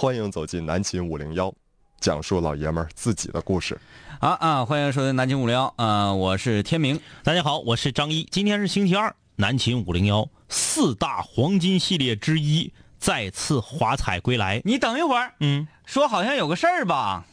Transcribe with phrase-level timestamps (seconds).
[0.00, 1.52] 欢迎走进南秦五零幺，
[2.00, 3.78] 讲述老爷们儿自己的故事。
[4.18, 6.98] 啊啊，欢迎收听南秦五零幺啊，我是天明。
[7.22, 8.26] 大家好，我是张一。
[8.30, 14.62] 今天是星期二，南秦五零幺四大黄金系列之一再次华彩归来。
[14.64, 17.26] 你等一会儿，嗯，说好像有个事儿吧？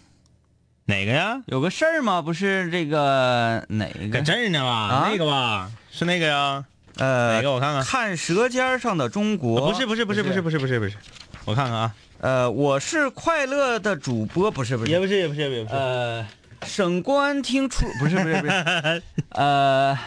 [0.83, 1.41] 哪个呀？
[1.45, 2.21] 有个事儿吗？
[2.21, 4.09] 不是这个哪个？
[4.09, 4.69] 搁这儿呢吧？
[4.69, 5.71] 啊那个吧？
[5.89, 6.65] 是那个呀？
[6.97, 10.97] 呃，哪个我看看看《舌尖上的中国》不是不是不是不是不是不是不是，
[11.45, 15.75] 我看看啊，呃，我是快乐的主播，不是不是，也不是也不是也不是。
[15.75, 16.27] 呃，
[16.65, 19.97] 省公安厅出不是不是不是， 呃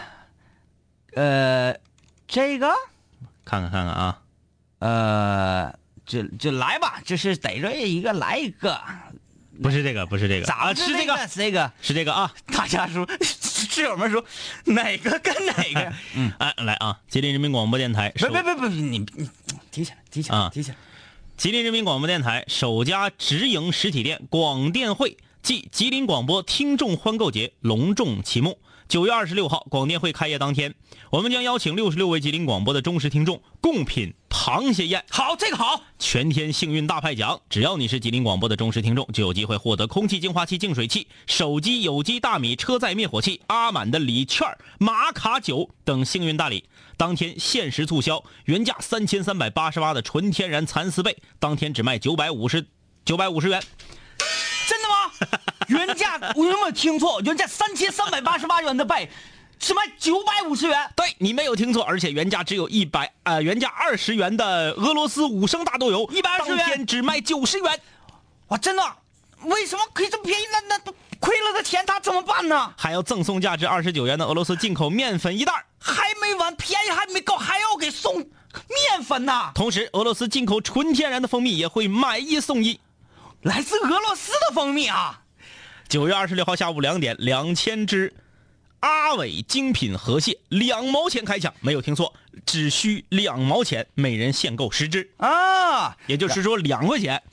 [1.13, 1.75] 呃，
[2.27, 2.69] 这个？
[3.45, 4.19] 看看看看啊，
[4.79, 5.73] 呃，
[6.05, 8.79] 就就来吧，就是逮着一个来一个，
[9.63, 10.75] 不是这个不是这个，咋了？
[10.75, 11.15] 是这个？
[11.27, 11.71] 是这个？
[11.81, 12.33] 是这个啊。
[12.47, 14.23] 大家说， 室友们说
[14.65, 15.93] 哪个跟哪个？
[16.15, 16.99] 嗯，哎，来啊！
[17.07, 19.29] 吉林人民广播电台不首不不不，你你
[19.71, 20.49] 提起来，提起来，啊。
[20.53, 20.77] 提起来。
[21.41, 28.59] 吉林人民广播电台首家直营实体店广电会暨吉林广播听众欢购节隆重启幕。
[28.87, 30.75] 九月二十六号，广电会开业当天，
[31.09, 37.41] 我们将邀请六十六位吉林广播的忠实听众共品螃蟹宴，好，这个好，全天幸运大派奖。
[37.49, 46.65] 只要你是吉林广播的忠实听众，就有机会获得空气净化器、净水器、手机有机大米车载灭火器、阿满的礼券、玛卡酒等幸运大礼。
[47.01, 52.63] 当天限时促销，原价三千三百八十八的纯天然蚕丝被，当天只卖九百五十
[53.03, 53.59] 九百五十元。
[54.67, 55.39] 真的吗？
[55.67, 57.19] 原价我有没有听错？
[57.21, 59.09] 原价三千三百八十八元的被，
[59.57, 60.91] 是卖九百五十元。
[60.95, 67.81] 对你没有听错，而且原价只有一百呃原价二十元的俄罗斯五升大豆油，一百二十元天只卖九十元。
[68.49, 68.83] 哇，真的？
[69.45, 70.43] 为什么可以这么便宜？
[70.51, 72.71] 那那亏了的钱他怎么办呢？
[72.77, 79.51] 还要赠送价值二十九元的俄罗斯进口面粉一袋儿还没完，便宜还没够，还要给送面粉呐！
[79.55, 82.79] 同时，俄罗斯进口纯天然的蜂蜜也会买一送一。
[83.41, 85.23] 来自俄罗斯的蜂蜜啊！
[85.89, 88.13] 九月二十六号下午两点，两千只
[88.81, 92.13] 阿伟精品河蟹两毛钱开抢，没有听错，
[92.45, 97.23] 只需两毛钱，每人限购十只，啊，也就是说两块钱。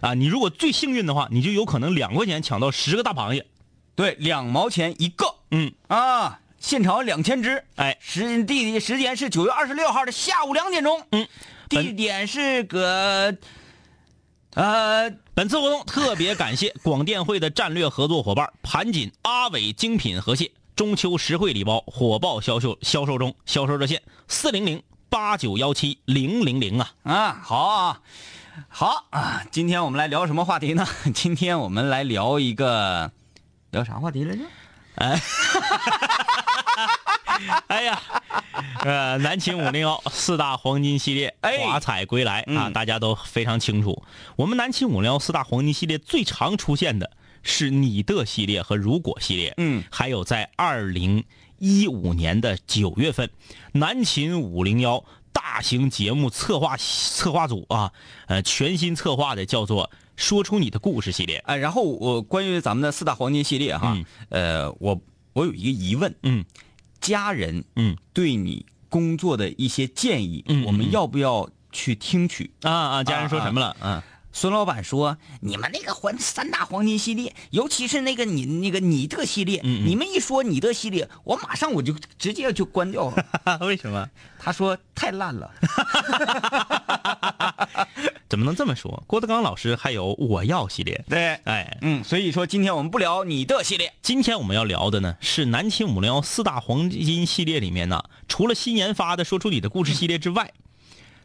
[0.00, 3.46] 啊，你如果最幸运的话，你就有可能两块钱抢到十个大螃蟹。
[3.94, 7.62] 对，两毛钱一个嗯，啊，现场两千只。
[7.76, 10.98] 哎，时地时间是九月二十六号的下午两点钟。
[11.10, 11.28] 嗯，
[11.68, 13.36] 地点是搁
[14.54, 26.90] 呃本次活动特别感谢 广电会的战略合作伙伴盘锦阿伟精品河蟹中秋实惠礼包火爆销售销售中，销售热线四零零八九幺七零零零啊。
[27.02, 28.00] 啊好啊
[28.70, 30.86] 好啊，今天我们来聊什么话题呢？
[31.12, 33.12] 今天我们来聊一个
[33.70, 34.44] 聊啥话题来着？
[34.96, 35.20] 哎。
[37.66, 38.00] 哎呀，
[38.80, 41.58] 呃，南秦五零幺四大黄金系列哎。
[41.58, 42.72] 华彩归来啊，嗯。
[42.72, 44.02] 大家都非常清楚。
[44.36, 47.10] 我们南秦五零幺四大黄金系列最常出现的
[47.42, 51.24] 是你的系列和如果系列，嗯，还有在二零
[51.58, 53.28] 一五年的九月份，
[53.72, 57.92] 南秦五零幺大型节目策划策划组啊，
[58.26, 61.38] 呃，全新策划的叫做“说出你的故事”系列。
[61.46, 63.96] 哎，然后我关于咱们的四大黄金系列哈，
[64.28, 65.00] 呃，我
[65.32, 66.44] 我有一个疑问，嗯
[67.00, 72.50] 家人嗯对你工作的一些建议，我们要不要去听取？
[72.62, 73.76] 啊啊，家人说什么了？
[73.80, 74.02] 嗯。
[74.36, 83.58] 孙老板说：“你们那个黄三大黄金系列，尤其是那个你那个你的系列，嗯嗯你们一说你的系列，我马上我就直接就关掉了。
[83.64, 84.10] 为什么？
[84.36, 85.48] 他说太烂了。
[88.28, 89.04] 怎么能这么说？
[89.06, 91.04] 郭德纲老师还有我要系列。
[91.08, 100.52] 对，哎，嗯，所以说今天我们不聊你的系列，今天我们要聊的呢是南秦五零幺四大黄金系列里面呢，除了新研发的说出你的故事系列之外，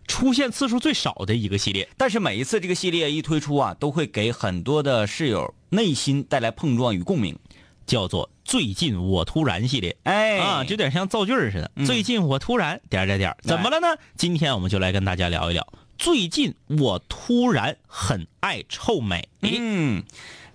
[0.10, 1.88] 出现次数最少的一个系列。
[1.96, 7.38] 但是每一次这个系列一推出啊，都会给很多的室友内心带来碰撞与共鸣。
[7.86, 11.72] 叫做“最近我突然”系列，哎啊，就有点像造句似的。
[11.76, 13.88] 嗯最近我突然点点点，怎么了呢？
[14.16, 15.66] 今天我们就来跟大家聊一聊，
[15.98, 19.28] 最近我突然很爱臭美。
[19.42, 20.04] 嗯，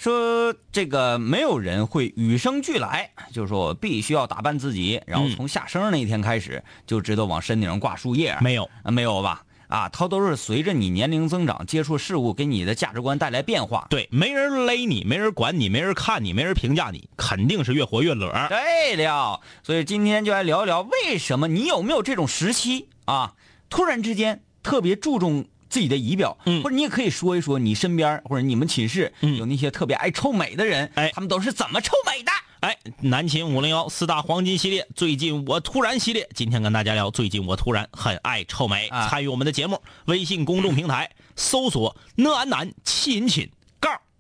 [0.04, 8.36] 说这个没有人会与生俱来，就是说我必须要打扮自己，然后从下生那一天开始就知道往身顶上挂树叶。
[8.42, 9.42] 没有，啊，没有吧？
[9.68, 13.86] 啊，它都是随着你年龄增长，接触事物给你的价值观带来变化。
[13.88, 18.30] 对，没人勒你，没人管你，没人看你，没人评价你，肯定是越活越乐。
[18.50, 23.32] 对了，所以今天就来聊一聊，为什么你有没有这种时期啊？
[23.70, 32.30] 突然之间特别注重自己的仪表，嗯或者你也可以说一说你身边或者你们寝室嗯有那些特别爱臭美的人，哎他们都是怎么臭美的？
[32.60, 38.86] 哎，南秦五零幺四大黄金系列，最近我突然系列，今天跟大家聊，最近我突然很爱臭美。
[38.86, 43.53] 啊参与我们的节目，微信公众平台搜索“讷安南亲亲杠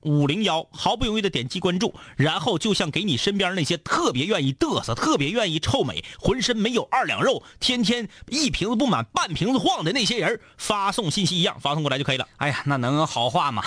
[0.04, 12.28] 五零幺”，毫不犹豫的点击关注，然后就像给你身边那些特别愿意嘚瑟、特别愿意臭美、浑身没有二两肉、天天一瓶子不满半瓶子晃的那些人发送信息一样，发送过来就可以了。
[12.36, 13.62] 哎呀，那能好话吗？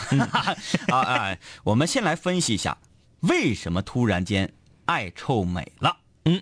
[0.90, 2.78] 啊哎，我们先来分析一下，
[3.22, 4.54] 为什么突然间
[4.86, 5.98] 爱臭美了？
[6.26, 6.42] 嗯，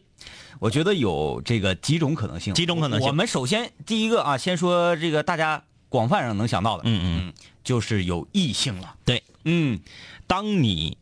[0.60, 2.54] 我觉得有这个几种可能性。
[2.54, 7.34] 几种可能性我们首先第一个啊，先说这个大家广泛上能想到的，嗯嗯，嗯，
[7.64, 8.96] 就是有异性了。
[9.06, 9.80] 对，嗯
[10.28, 10.98] 当你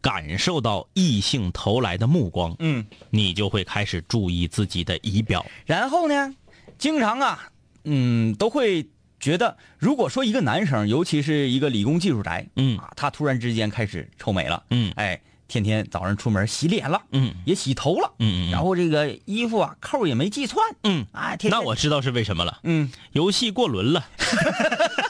[0.00, 5.44] 感受到异性投来的目光，嗯，你就会开始注意自己的仪表。
[5.66, 6.34] 然后呢，
[6.78, 7.50] 经常啊，
[7.84, 8.88] 嗯，都会
[9.18, 12.78] 觉得，如果说一个男生，尤其是一个理工技术宅，嗯。
[12.78, 14.90] 啊，他突然之间开始臭美了，嗯。
[14.96, 17.34] 哎，天天早上出门洗脸了，嗯。
[17.44, 22.60] 也洗头了，嗯嗯然后这个衣服啊扣也没系串，嗯，啊，天天那我知道是为什么了。
[22.62, 24.06] 嗯，游戏过轮了。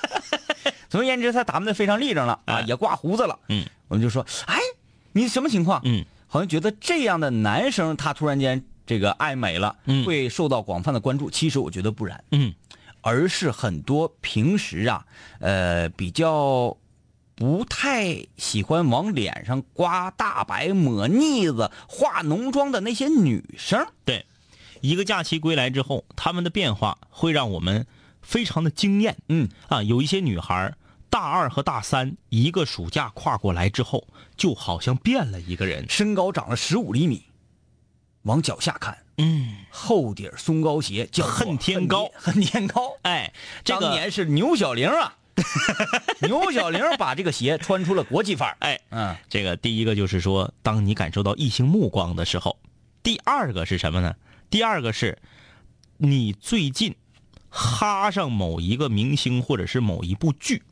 [0.90, 4.58] 总而言之，他打扮的非常立正了啊，哎也挂胡子了，嗯，我们就说，哎，
[5.12, 5.81] 你什么情况？
[5.84, 11.31] 嗯，好像觉得这样的男生他突然间这个爱美了，嗯会受到广泛的关注。
[11.31, 12.52] 其实我觉得不然，嗯
[13.02, 15.06] 而是很多平时啊，
[15.38, 16.76] 呃，比较
[17.34, 23.87] 不太喜欢往脸上刮大白、抹腻子、化浓妆的那些女生。
[24.04, 24.26] 对，
[24.82, 27.87] 一个假期归来之后，他们的变化会让我们
[28.20, 29.16] 非常的惊艳。
[29.28, 30.76] 嗯啊，有一些女孩儿
[31.10, 35.84] 大二和大三一个暑假跨过来之后，就好像变了一个人。
[35.88, 37.24] 身高长了十五厘米，
[38.22, 42.96] 往脚下看，嗯，厚底儿松糕鞋叫恨天高恨天高。
[43.02, 43.32] 哎，
[43.64, 45.16] 这个当年是牛小玲啊，
[46.22, 48.56] 牛小玲把这个鞋穿出了国际范儿。
[48.60, 52.56] 哎，嗯这个第一个就是说，当你感受到异性目光的时候；
[53.02, 54.14] 第二个是什么呢？
[54.48, 55.18] 第二个是，
[55.96, 56.94] 你最近
[57.48, 60.62] 哈上某一个明星或者是某一部剧，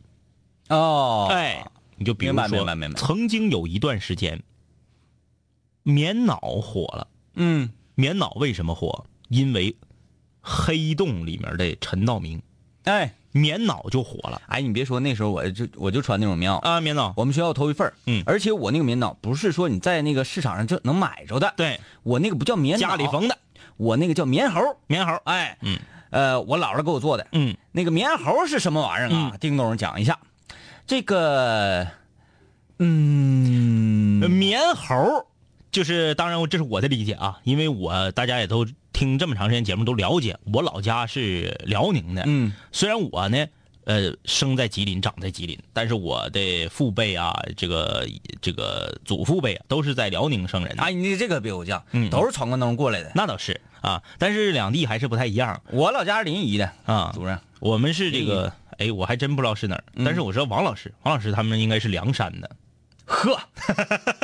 [0.68, 1.64] 哦，哎，
[1.96, 3.00] 你就比如明白说，明白明白。
[3.00, 4.42] 曾经有一段时间，
[5.82, 7.08] 棉袄火了。
[7.34, 9.04] 嗯，棉袄为什么火？
[9.28, 9.76] 因为
[10.40, 12.42] 黑洞里面的陈道明，
[12.84, 13.14] 哎。
[13.30, 14.40] 棉袄就火了。
[14.46, 16.80] 哎，你别说，那时候我就我就穿那种棉袄，啊！
[16.80, 17.92] 棉袄，我们学校头一份儿。
[18.06, 18.22] 嗯。
[18.26, 23.38] 而且我那个棉袄不是说你在那个市场上就能买着的，对，我那个不叫棉袄，家里，缝的。
[23.76, 25.78] 我那个叫棉猴，棉猴，哎，嗯，
[26.10, 27.54] 呃，我姥姥给我做的，嗯。
[27.70, 29.36] 那个棉猴是什么玩意儿啊？
[29.38, 30.18] 叮咚讲一下，
[30.88, 31.86] 这个，
[32.78, 35.26] 嗯，棉猴
[35.70, 43.46] 就是，当然这是我的理解啊，因为我大家也都听这么长时间节目都了解，我老家是辽宁的，嗯虽然我呢，
[43.84, 48.08] 呃，生在吉林，长在吉林，但是我的父辈啊，这个
[48.40, 50.82] 这个祖父辈啊，都是在辽宁生人的。
[50.82, 53.12] 哎，你这个别我讲，嗯都是闯关东过来的。
[53.14, 57.12] 那倒是啊，但是两地还是不太一样我老家是临沂的，啊。
[57.14, 57.38] 主任。
[57.60, 62.50] 我们是这个，哎，我还真不知道是哪儿，但是我知道王老师，王老师他们应该是凉山的，
[63.04, 63.38] 呵，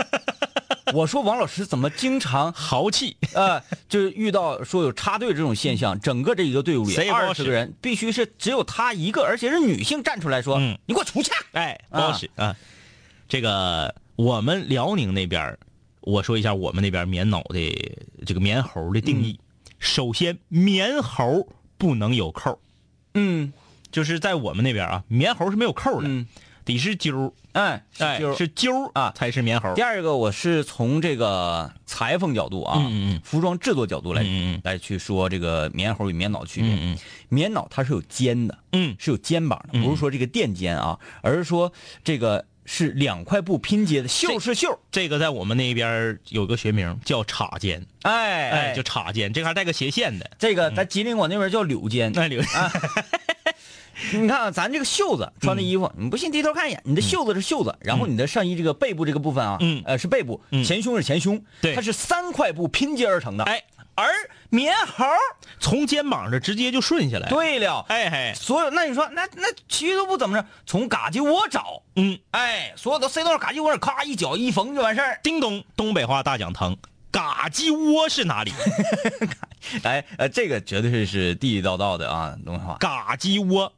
[0.95, 3.17] 我说王老师怎么经常豪气。
[3.35, 12.55] 呃，就是遇到说有插队这种现象，整个这一个队伍里谁二十个人，必须是只有他一个，而且是女性站出来说：“嗯你给我出去！”哎，不好使啊。
[13.29, 15.59] 这个我们辽宁那边儿，
[16.03, 19.41] 我说一下我们那边棉袄的这个棉猴的定义。
[19.81, 22.61] 首先，棉猴不能有扣，
[23.15, 23.53] 嗯
[23.94, 26.26] 就是在我们那边啊，棉猴是没有扣的，嗯，
[26.64, 29.82] 得是揪儿，哎，哎，就是是揪儿啊才是棉猴第。
[29.82, 34.27] 二个，我是从这个裁缝角度啊，嗯嗯嗯服装制作角度来、
[34.65, 36.98] 来去说这个棉猴与棉袄的区别。
[37.29, 41.72] 棉袄它是有肩的，嗯是有肩膀的，不是说这个垫肩啊，而是说
[42.03, 50.29] 这个是两块布拼接的，袖是袖，这个在我们那边有个学名叫叉肩，哎哎，就插肩，这个还带个斜线的。
[50.36, 52.10] 这个在吉林我那边叫柳肩。
[52.13, 52.43] 那留
[54.13, 63.44] 你看啊，咱这个袖子穿的衣服，你不信低头看一眼，你的袖子是袖子，然后你的上衣这个背部这个部分啊，嗯呃是背部，嗯前胸是前胸，对它是三块布拼接而成的。
[63.44, 63.63] 哎，
[63.94, 64.06] 而
[64.51, 65.05] 棉猴，
[65.60, 75.20] 从肩膀上直接就顺下来。，对了，哎嘿，所有那你说那那其余都不怎么着，从嘎叽窝找，嗯，哎，所有都塞到嘎叽窝里，咔一脚一缝就完事儿。
[75.22, 76.77] 叮咚，东北话大讲堂，
[77.10, 78.53] 嘎叽窝是哪里？
[79.82, 82.77] 哎，呃，这个绝对是是地地道道的啊，东北话。
[82.79, 83.72] 嘎叽窝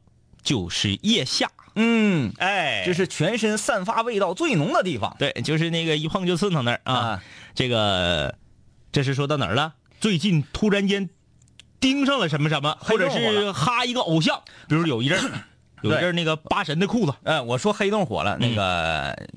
[0.46, 2.84] 就是腋下，嗯，哎。
[2.86, 5.14] 这是全身散发味道最浓的地方。
[5.18, 6.94] 对，就是那个一碰就刺疼那儿啊。
[6.94, 7.22] 啊。
[7.52, 8.38] 这个，
[8.92, 9.74] 这是说到哪儿了？
[10.00, 11.10] 最近突然间
[11.80, 15.42] 盯上了什么什么，或者是哈一个偶像，比如有一阵儿，
[15.82, 19.28] 有一阵儿那个八神的裤子，嗯，我说黑洞火了，那个、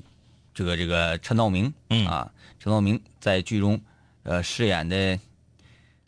[0.54, 2.06] 这个这个陈道明，嗯。
[2.06, 3.80] 啊，陈道明在剧中，
[4.22, 5.18] 呃，饰演的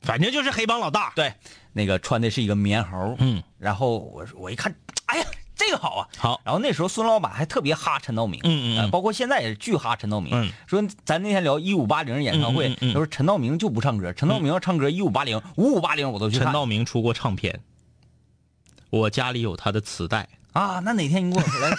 [0.03, 1.13] 反正就是黑帮老大。
[1.17, 1.33] 对，
[1.73, 4.75] 那个穿的是一个棉猴，嗯，然后我我一看，
[5.13, 10.33] 哎呀，这个好啊，好，然后那时候孙老板还特别哈陈道明，嗯嗯包括现在也是巨哈陈道明。
[10.35, 16.47] 嗯说咱那天聊一五八零演唱会，他说陈道明就不唱歌，陈道明要唱歌一五八零、五五八零我都去看。
[16.47, 17.61] 陈道明出过唱片，
[18.89, 20.27] 我家里有他的磁带。
[20.55, 21.77] 啊，那哪天你给我回来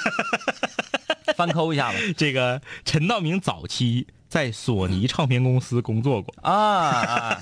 [1.36, 6.34] 翻抠一下吧这个陈道明早期在索尼唱片公司工作过。
[6.42, 7.40] 啊啊！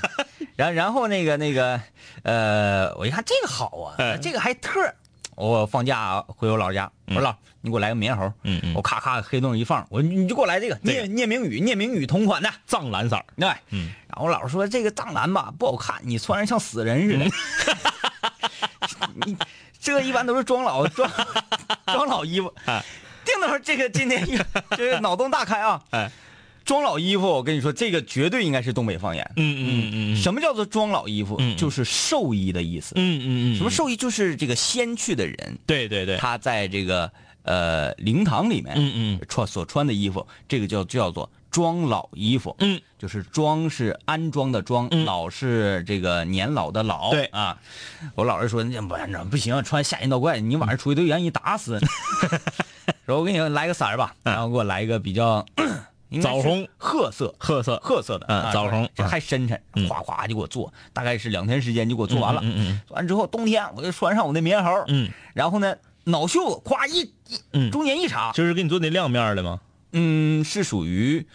[0.55, 1.81] 然然后那个那个
[2.24, 4.95] 呃，我一看这个好啊，嗯这个还特儿。
[5.50, 8.74] 我放假回我姥姥家，我说姥，你给我来个棉猴，嗯嗯。
[8.75, 17.25] 我咔咔黑洞一放，我说你就给我来这个聂聂明宇聂明宇同款的，藏蓝色儿，对，嗯，然后我姥说这个藏蓝吧不好看，你穿上像死人似的。
[19.25, 19.36] 你
[19.79, 21.10] 这一般都是装老 装
[21.86, 22.53] 装老衣服。
[22.65, 22.83] 哎。
[23.24, 24.25] 定头这个今天
[24.71, 25.79] 这个脑洞大开啊！
[25.91, 26.12] 哎，
[26.63, 29.24] 装老衣服，我跟你说，这个绝对应该是东北方言。
[29.36, 31.39] 嗯嗯嗯嗯什么叫做装老衣服？
[31.58, 32.94] 就是寿衣的意思。
[32.96, 33.96] 嗯嗯嗯，什么寿衣？
[33.96, 37.12] 就是这个先去的人，对对对，他在这个
[37.44, 42.56] 呃灵堂里面，嗯嗯穿所穿的衣服，这个叫叫做装老衣服。
[42.60, 47.10] 嗯，就是装是安装的装，嗯老是这个年老的老。
[47.12, 47.58] 对啊，
[48.15, 48.96] 我老是说那不
[49.30, 51.80] 不行，穿吓人倒怪，你晚上出去都让人打死。
[53.06, 55.46] 说我给你来个色儿吧，然后给我来一个比较
[56.20, 56.68] 枣红。
[56.77, 57.34] 褐色。
[57.38, 59.88] 褐色，褐色的，嗯啊枣红这还深沉，嗯。
[59.88, 62.41] 哗哗就给我做，大概是两天时间就给我做完了。
[62.44, 65.10] 嗯嗯做完之后，冬天我就穿上我那棉袄，嗯。
[65.34, 65.75] 然后呢，
[66.06, 69.62] 脑袖子咵一一嗯，中间一插，就是给你做那亮面的吗？
[69.94, 71.27] 嗯，是属于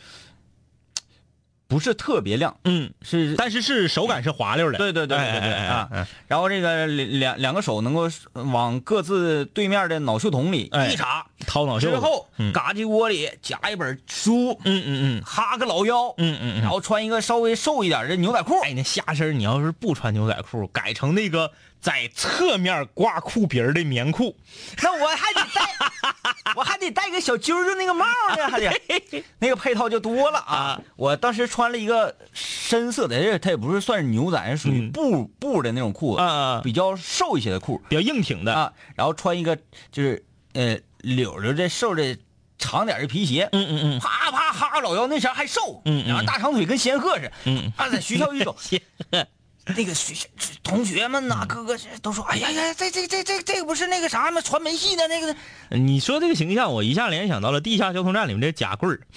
[1.69, 4.79] 不是特别亮，嗯，是，但是是手感是滑溜的。
[4.79, 5.89] 对对对对对啊。
[6.29, 10.89] 然后这个两两两个手能够往各自对面的脑袖筒里哎。
[10.89, 11.95] 一插，掏脑袖子。
[11.95, 12.53] 之后嗯。
[12.53, 15.23] 嘎叽窝里夹一本书，嗯嗯嗯。
[15.25, 16.61] 哈个老腰，嗯嗯嗯。
[16.61, 24.37] 然后穿一个稍微瘦一点的牛仔裤，哎，那下身你要是不穿牛仔裤，改成那个在侧面挂裤皮儿的棉裤，
[24.83, 28.05] 那我还得戴， 我还得戴个小揪揪那个帽
[28.37, 28.71] 呢，还得。
[29.41, 30.55] 那个配套就多了啊。
[30.57, 30.81] 啊！
[30.97, 34.93] 我当时穿了一个深色的，这它也不是算是牛仔，是属于嗯。
[34.93, 36.23] 布布的那种裤子，
[36.63, 37.81] 比较瘦一些的裤。
[37.89, 38.55] 比较硬挺的。
[38.55, 39.57] 啊，然后穿一个
[39.91, 40.25] 就是
[40.55, 42.17] 呃柳柳这瘦的
[42.59, 44.01] 长点的皮鞋，嗯嗯嗯。
[44.01, 46.09] 啪啪哈老腰，那前还瘦，嗯嗯。
[46.09, 48.57] 然后大长腿跟仙鹤似的，嗯啊，在学校一走，
[49.75, 50.27] 那个学校
[50.63, 54.41] 同学们呐，哥哥都说，哎呀呀，这这这这这个不是那个啥吗？
[54.41, 55.35] 传媒系的那个。
[55.71, 59.01] 嗯，你说这个形象，我一下联想到了地下交通站里面的假棍儿。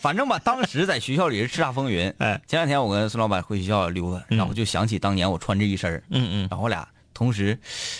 [0.00, 2.12] 反正吧，当时在学校里是叱咤风云。
[2.18, 7.58] 哎，前两天我跟孙老板回学校溜达，然后就想起当年我穿这一身儿嗯嗯然后我俩同时，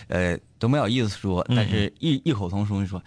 [0.09, 2.99] 呃，都没好意思说，但是异异口同声地说，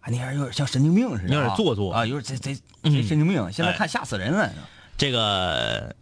[0.00, 4.50] 啊，那人有点像神经病似的啊，有点做作啊，有点贼贼嗯贼神经病，现在哎看吓死人了。
[4.96, 5.94] 这个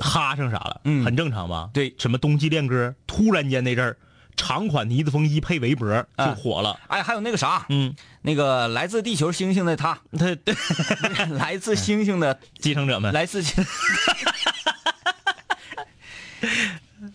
[0.00, 0.80] 哈上啥了？
[0.84, 1.04] 嗯。
[1.04, 1.70] 很正常吧？
[1.72, 1.94] 对。
[1.98, 3.96] 什么冬季恋歌，突然间那阵儿，
[4.36, 6.34] 长款呢子风衣配围脖就啊。
[6.34, 6.78] 火了。
[6.88, 10.54] 哎，还有那个啥，嗯，那个来自地球星星的他，他对。
[11.36, 13.42] 来自星星的， 继承者们，来自，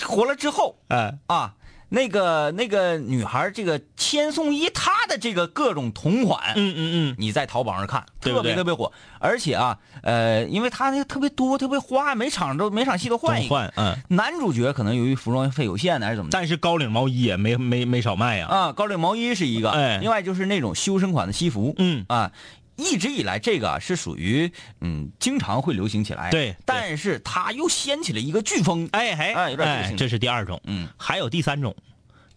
[0.05, 1.55] 火了之后哎，啊，
[1.95, 13.55] 那个那个女孩，这个千颂伊她的这个各种同款，嗯嗯嗯，你在淘宝上看，特别特别火，而且啊，呃，因为她那个特别多，特别花，每场都每场戏都换一个。
[13.55, 16.29] 换，嗯，男主角可能由于服装费有限呢，还是怎么？
[16.33, 18.47] 但是高领毛衣也没没没少卖呀。
[18.47, 19.97] 啊，高领毛衣是一个，哎。
[20.01, 22.03] 另外就是那种修身款的西服，嗯。
[22.09, 22.29] 啊，
[22.75, 24.51] 一直以来这个啊是属于
[24.81, 26.55] 嗯经常会流行起来，对对。
[26.65, 30.61] 但是它又掀起了一个飓风，哎嘿，哎有点这个性质这是第二种。
[30.65, 31.75] 嗯，还有第三种，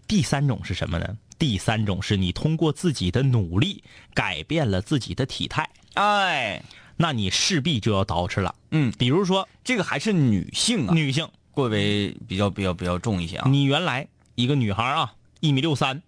[0.07, 1.17] 第三种是什么呢？
[1.39, 6.61] 第三种是你通过自己的努力改变了自己的体态，哎，
[6.97, 8.55] 那你势必就要捯饬了。
[8.73, 16.03] 嗯，比如说这个还是女性啊，女性，过为比较比较比较重一些啊，你原来一个女孩啊，一米六三，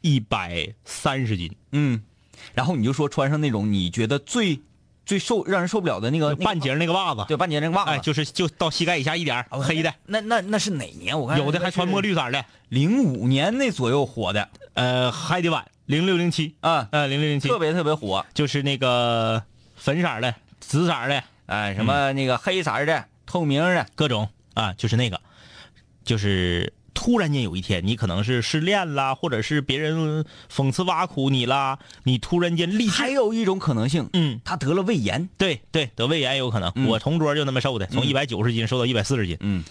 [0.00, 2.02] 一百三十斤，嗯，
[2.54, 4.60] 然后你就说穿上那种你觉得最
[5.04, 11.18] 最受让人受不了的那个半截那个袜子，对半截那个袜子，哎，就是就到膝盖以下一点黑的，那那那是哪年？
[11.18, 14.48] 我看有的还穿墨绿色的，零五年那左右火的。
[14.74, 18.24] 呃，还得晚，零六零七，啊，呃，零六零七，特别特别火。
[18.32, 19.42] 就是那个
[19.76, 25.20] 粉色的、紫色的，哎，什么那个黑色的、透明的，各种啊，就是那个，
[26.06, 35.28] 就是突然间有一天，你可能是失恋啦，或者是别人讽刺挖苦你啦，你突然间立志，还有一种可能性，嗯，他得了胃炎。
[35.38, 36.70] 对对，得胃炎有可能。
[36.74, 36.86] 嗯。
[36.86, 38.06] 我同桌就那么瘦的，从嗯。
[38.06, 39.64] 一百九十斤瘦到一百四十斤，嗯，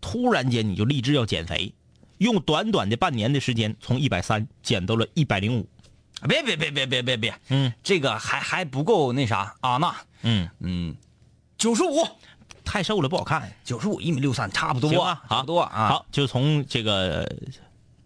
[0.00, 1.72] 突然间你就立志要减肥，
[2.18, 5.68] 用短短的半年的时间，从一百三减到了一百零五，
[6.28, 7.72] 别别别别别别别，嗯。
[7.82, 10.96] 这个还还不够那啥啊那嗯，嗯，
[11.58, 12.06] 九十五，
[12.66, 13.50] 太瘦了不好看。
[13.64, 14.92] 九十五一米六三，差不多
[15.26, 15.88] 差不多啊。
[15.88, 17.26] 好，就从这个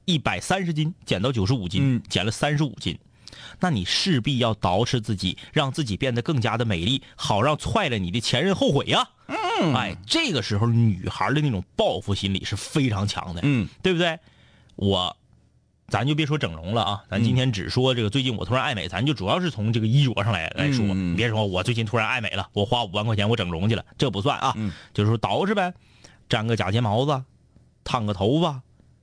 [0.05, 2.97] 一百三十斤减到九十五斤，嗯减了三十五斤。
[3.59, 14.19] 那你势必要捯饬自己，让自己变得更加的美丽，好让踹了你的前任后悔呀、嗯，哎，这个时候女孩的那种报复心理是非常强的，嗯，对不对？
[14.77, 15.15] 我，
[15.91, 25.75] 咱就别说整容了啊，咱今天只说这个最近我突然爱美，咱就主要是从这个衣着上来来说，嗯你别说我最近突然爱美了，我花五万块钱我整容去了，这不算啊，嗯就是说捯饬呗，
[26.29, 27.23] 粘个假睫毛子，
[27.85, 28.63] 烫个头发，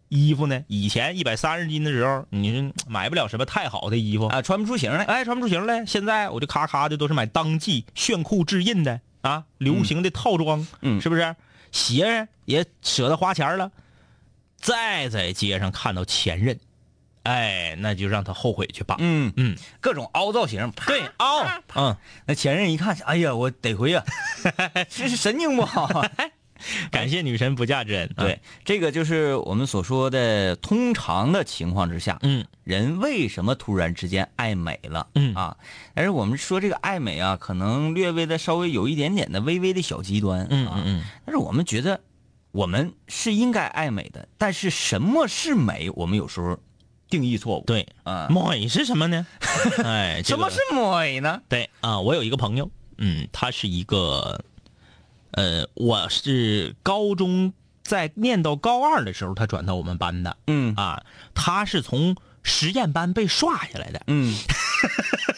[0.09, 5.03] 衣服呢，以前一百三十斤的时候，你是买不了什么太好的衣服，啊，穿不出型来。
[5.03, 5.85] 哎，穿不出型来。
[5.85, 11.35] 现在我就咔咔的都是买当季炫酷制印的啊，流行的套装，嗯是不是？
[11.69, 13.69] 鞋也舍得花钱了，
[14.55, 16.57] 再在街上看到前任，
[17.27, 18.95] 哎，那就让他后悔去吧。
[18.99, 24.01] 嗯，嗯，各种凹造型，对，凹，嗯，那前任一看，哎呀，我得回呀，
[24.89, 25.87] 这 是神经不好？
[26.89, 28.09] 感谢女神不嫁之恩。
[28.15, 28.23] 啊。
[28.23, 32.45] 对，，这个就是我们所说的通常的情况之下，嗯。
[32.63, 35.07] 人为什么突然之间爱美了？
[35.13, 35.35] 嗯。
[35.35, 35.55] 啊，
[35.93, 40.47] 但是我们说这个爱美啊，可能略微的稍微有一点点的微微的小极端，啊。
[40.49, 42.01] 嗯嗯嗯，但是我们觉得
[42.51, 46.57] 我们是应该爱美的，但是什么是美，我们有时候
[47.09, 47.63] 定义错误。
[47.65, 49.25] 对，啊，美是什么呢？
[49.83, 51.41] 哎，这个什么是美呢？
[51.49, 54.43] 对啊，我有一个朋友，嗯，他是一个，
[55.31, 60.37] 呃，我是高中在念到高二的时候，他转到我们班的。
[60.47, 60.73] 嗯。
[60.75, 64.33] 啊，他是从实验班被刷下来的，嗯，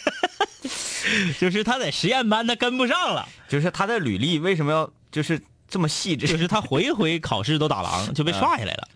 [1.39, 6.27] 就是他在实验班他跟不上了，就是他的履历为什么要就是这么细致？
[6.27, 8.87] 就是他回回考试都打狼，就被刷下来了，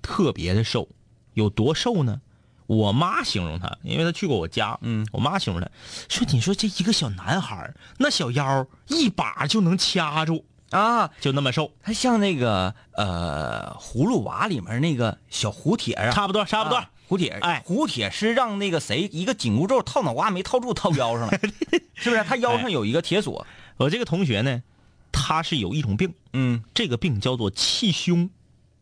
[0.00, 0.88] 特别的瘦，
[1.34, 2.20] 有多瘦呢？
[2.66, 5.68] 我妈形容他，因为他去过我家，嗯，我妈形容他，
[6.08, 16.76] 说你说这一个小男孩那小腰一把就能掐住，啊，就那么瘦，他像那个呃葫芦娃里面那个小胡铁啊，差不多差不多。
[16.76, 17.62] 啊胡铁，哎。
[17.66, 21.38] 胡铁是让那个谁一个紧箍咒套脑瓜没套住，套腰上了，
[21.92, 22.24] 是不是？
[22.24, 23.46] 他腰上有一个铁锁。
[23.76, 24.62] 我这个同学呢，
[25.10, 26.62] 他是有一种病，嗯。
[26.72, 28.30] 这个病叫做气胸，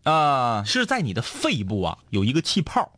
[0.04, 2.92] 啊，是在你的肺部啊有一个气泡，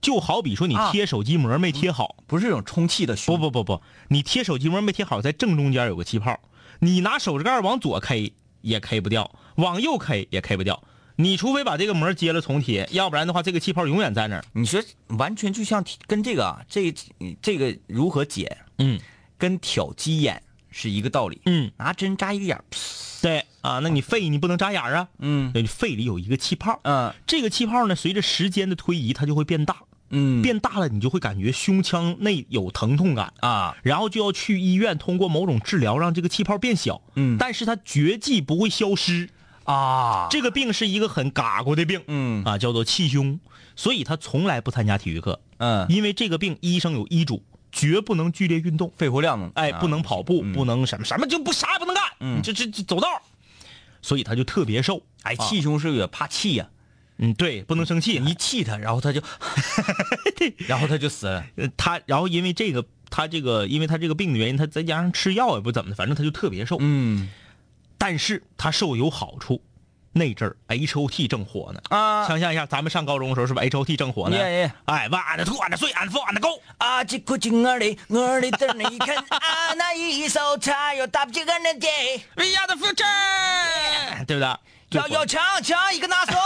[0.00, 0.90] 就好比说你啊。
[0.92, 6.38] 贴手机膜没贴好，不是这种充气的不胸，不不不，你贴手机膜没贴好，在正中间有个气泡，
[6.80, 10.82] 你拿手指盖往左 K 也 K 不掉，往右 K 也 K 不掉。
[11.16, 14.44] 你除非把这个膜揭了重贴，要不然的话，这个气泡永远在那儿。
[14.52, 14.82] 你说
[15.18, 16.92] 完全就像跟这个啊，这
[17.40, 19.00] 这个如何解，嗯。
[19.36, 20.40] 跟挑鸡眼
[20.76, 21.40] 是一个道理。
[21.46, 22.64] 嗯，拿针扎一个眼儿，
[23.22, 25.52] 对啊，那你肺你不能扎眼儿啊，嗯。
[25.52, 27.14] 对，肺里有一个气泡，嗯。
[27.26, 29.76] 这个气泡呢，随着时间的推移，它就会变大，
[30.10, 37.00] 嗯，变大了，你就会感觉胸腔内有疼痛感，啊，然后就要去医院通过某种治疗让这个气泡变小。
[37.14, 37.36] 嗯。
[37.38, 39.30] 但是它绝技不会消失，
[39.62, 42.42] 啊，这个病是一个很嘎咕的病，嗯。
[42.44, 43.38] 啊，叫做气胸，
[43.76, 47.42] 所以他从来不参加体育课，嗯，因为这个病医生有医嘱，
[47.74, 49.80] 绝不能剧烈运动，肺活量哎，啊。
[49.80, 50.52] 不能跑步，嗯。
[50.52, 52.40] 不能什么什么就不啥也不能干，嗯。
[52.40, 53.08] 这这这走道，
[54.00, 55.44] 所以他就特别瘦，哎，啊。
[55.44, 56.68] 气胸是也怕气呀？
[57.18, 59.20] 嗯，对，不能生气，一气他，然后他就，
[60.66, 61.44] 然后他就死了。
[61.56, 66.76] 呃他然后因为这个他这个因为他这个病的原因，他再加上吃药也不怎么的，反正他就特别瘦。
[66.80, 67.28] 嗯。
[67.98, 69.62] 但是他瘦有好处，
[70.14, 71.80] 那阵儿 H O T 正火呢。
[71.90, 74.38] 啊，想象一下，咱们上高中的时候是不是 H O T 正火呢？
[74.38, 76.62] 哎，我俺的吐，俺的睡，俺的疯，俺的够。
[76.78, 84.56] 啊，这个劲儿的，我的灯儿一看啊，那一首茶要打不起个那 day，We are the future，对不对？
[84.90, 86.36] 要要强强一个拿手，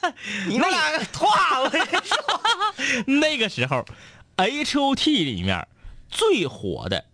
[0.48, 1.28] 你们俩个拖，
[1.62, 2.40] 我跟你说，
[3.20, 3.84] 那个时候
[4.36, 5.68] ，H O T 里面
[6.08, 7.04] 最火的，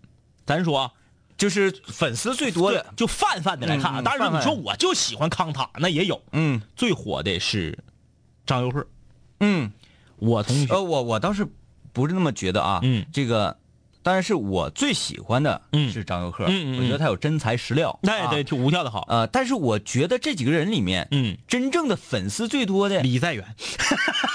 [0.47, 0.93] 咱说啊，
[1.37, 6.23] 就是粉丝最多的，就泛泛的来看啊，当然你说我就喜欢康塔，那也有。
[6.33, 7.79] 嗯最火的是
[8.47, 8.87] 张佑赫，
[9.41, 9.71] 嗯，
[10.17, 10.73] 我同学。
[10.73, 11.47] 呃，我我倒是
[11.93, 13.05] 不是那么觉得啊，嗯。
[13.13, 13.57] 这个。
[14.03, 15.91] 当然是我最喜欢的嗯。
[15.91, 17.91] 是张佑赫，嗯嗯嗯我觉得他有真材实料。
[17.91, 17.99] 啊。
[18.03, 19.05] 对对，就舞跳的好。
[19.09, 23.65] 呃，但是我觉得这几个人里面，嗯，真正的粉丝最多的，李在元，不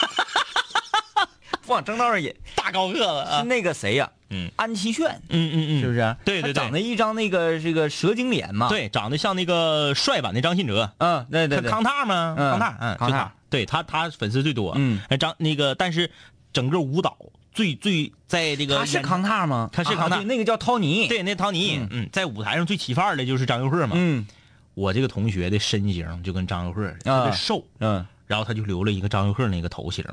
[1.72, 3.42] 往正道上引， 大高个子是啊。
[3.44, 4.10] 那个谁呀？
[4.34, 6.16] 嗯安七炫，嗯嗯嗯，是不是？
[6.24, 10.90] 对对长得一张那个这个蛇精脸嘛。，对，长得像那个帅版的张信哲。
[11.00, 12.36] 嗯，对对对，康塔吗？
[12.38, 14.74] 嗯康塔，嗯，康塔，对他他粉丝最多。
[14.78, 16.10] 嗯哎，张那个，但是
[16.54, 17.18] 整个舞蹈
[17.54, 19.70] 最最在这个他是康塔吗？
[19.74, 23.94] 他是康塔啊那个叫涛尼。，对那陶尼，嗯，在舞台上最起范儿的就是张佑赫嘛。
[23.96, 24.26] 嗯
[24.74, 30.06] 我这个同学的身形就跟张佑赫特别啊瘦，嗯然后他就留了一个张佑赫那个头型。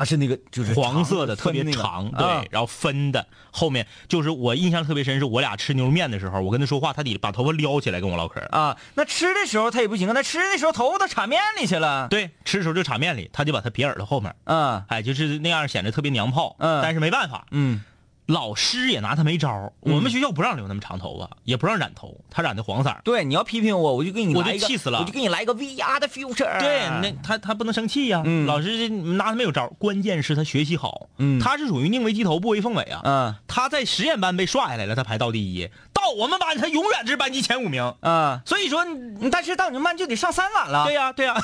[0.00, 8.40] 啊，是那个就是黄色的，特别分那个长，对，啊然后分的，后面就是我印象特别深，是我俩吃牛肉面的时候，我跟他说话，他得把头发撩起来跟我唠嗑。
[8.50, 12.08] 啊，那吃的时候他也不行啊，那吃的时候头发都插面里去了。
[12.08, 16.56] 对，吃的时候就插面里，他就把他别耳朵后面，啊，哎，就是那样显得特别娘炮。
[16.58, 17.82] 嗯但是没办法，嗯
[18.30, 23.00] 老师也拿他没招儿我们学校不让留那么长头发，也不让染头，他染的黄色儿。
[23.04, 26.60] 对，你要批评我，我就给你我就气死了我就给你来一个 VR 的 future。
[26.60, 33.00] 对，那他他不能生气呀、嗯老师拿他没有招儿关键是他学习好，嗯他是属于宁为鸡头不为凤尾啊。
[33.04, 37.94] 嗯他在实验班被刷下来了，他排到第一，到我们班他永远是班级前五名。
[38.00, 38.84] 啊，所以说，
[39.32, 40.84] 但是到你们班就得上三晚了。
[40.84, 41.34] 对呀、对呀、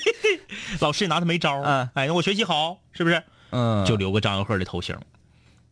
[0.80, 3.22] 老师也拿他没招儿嗯哎，我学习好，是不是？
[3.50, 4.96] 嗯，就留个张佑赫的头型。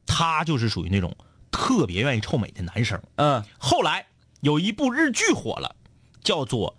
[0.07, 1.17] 他就是属于那种
[1.51, 3.01] 特别愿意臭美的男生。
[3.17, 4.07] 嗯后来
[4.41, 5.77] 有一部日剧火了，
[6.23, 6.77] 叫做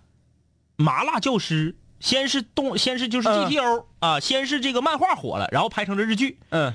[0.82, 1.72] 《麻辣教师》。
[2.00, 6.38] 先是动，先是就是嗯 GTO、啊，先是这个漫画火了，然后拍成了日剧。
[6.50, 6.74] 嗯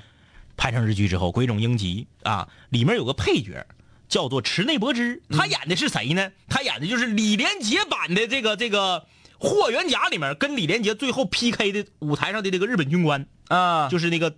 [0.57, 3.67] 拍成日剧之后，鬼冢英吉啊，里面有个配角
[4.07, 6.31] 叫做池内博之，他演的是谁呢？
[6.47, 9.01] 他演的就是李连杰版的这个这个
[9.37, 14.35] 《霍元甲》里面跟李连杰最后 PK 的舞台上的这个日本军官，啊，就是那个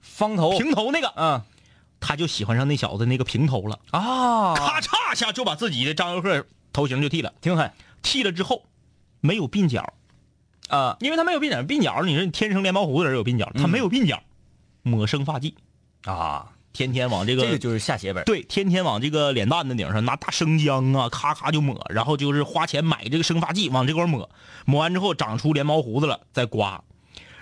[0.00, 1.40] 方头平头那个，嗯
[2.02, 8.64] 他就喜欢上那小子那个平头了，啊，咔嚓一下就把自己的张佑赫头型就剃了，挺狠剃了之后
[9.20, 9.94] 没有鬓角，
[10.68, 10.96] 啊。
[11.00, 14.20] 因为他没有鬓角，鬓角你说你天生连毛胡子人有鬓角，他没有鬓角，
[14.82, 15.54] 抹生发剂，
[16.04, 18.24] 啊，天天往这个这个就是下血本。
[18.24, 24.28] 对，天天往这个脸蛋子顶上拿大生姜啊，咔咔就抹，然后就是花钱买这个生发剂往这块抹，
[24.66, 26.82] 抹完之后长出连毛胡子了再刮，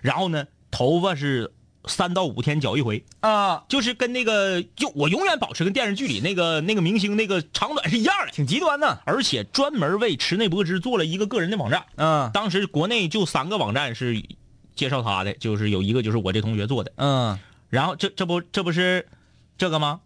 [0.03, 1.53] 然后呢，头发是
[1.87, 9.01] 三到五天绞一回，啊，就是跟那个就我永远保持跟电视剧里那个那个明星那个长短是一样的，挺极端的。
[9.07, 12.31] 而且专门为池内博之做了一个个人的网站，嗯。
[12.33, 14.23] 当时国内就三个网站是
[14.75, 17.38] 介绍他的，就是有一个就是我这同学做的，嗯。
[17.69, 19.09] 然后这这不这不是
[19.57, 20.01] 这个吗？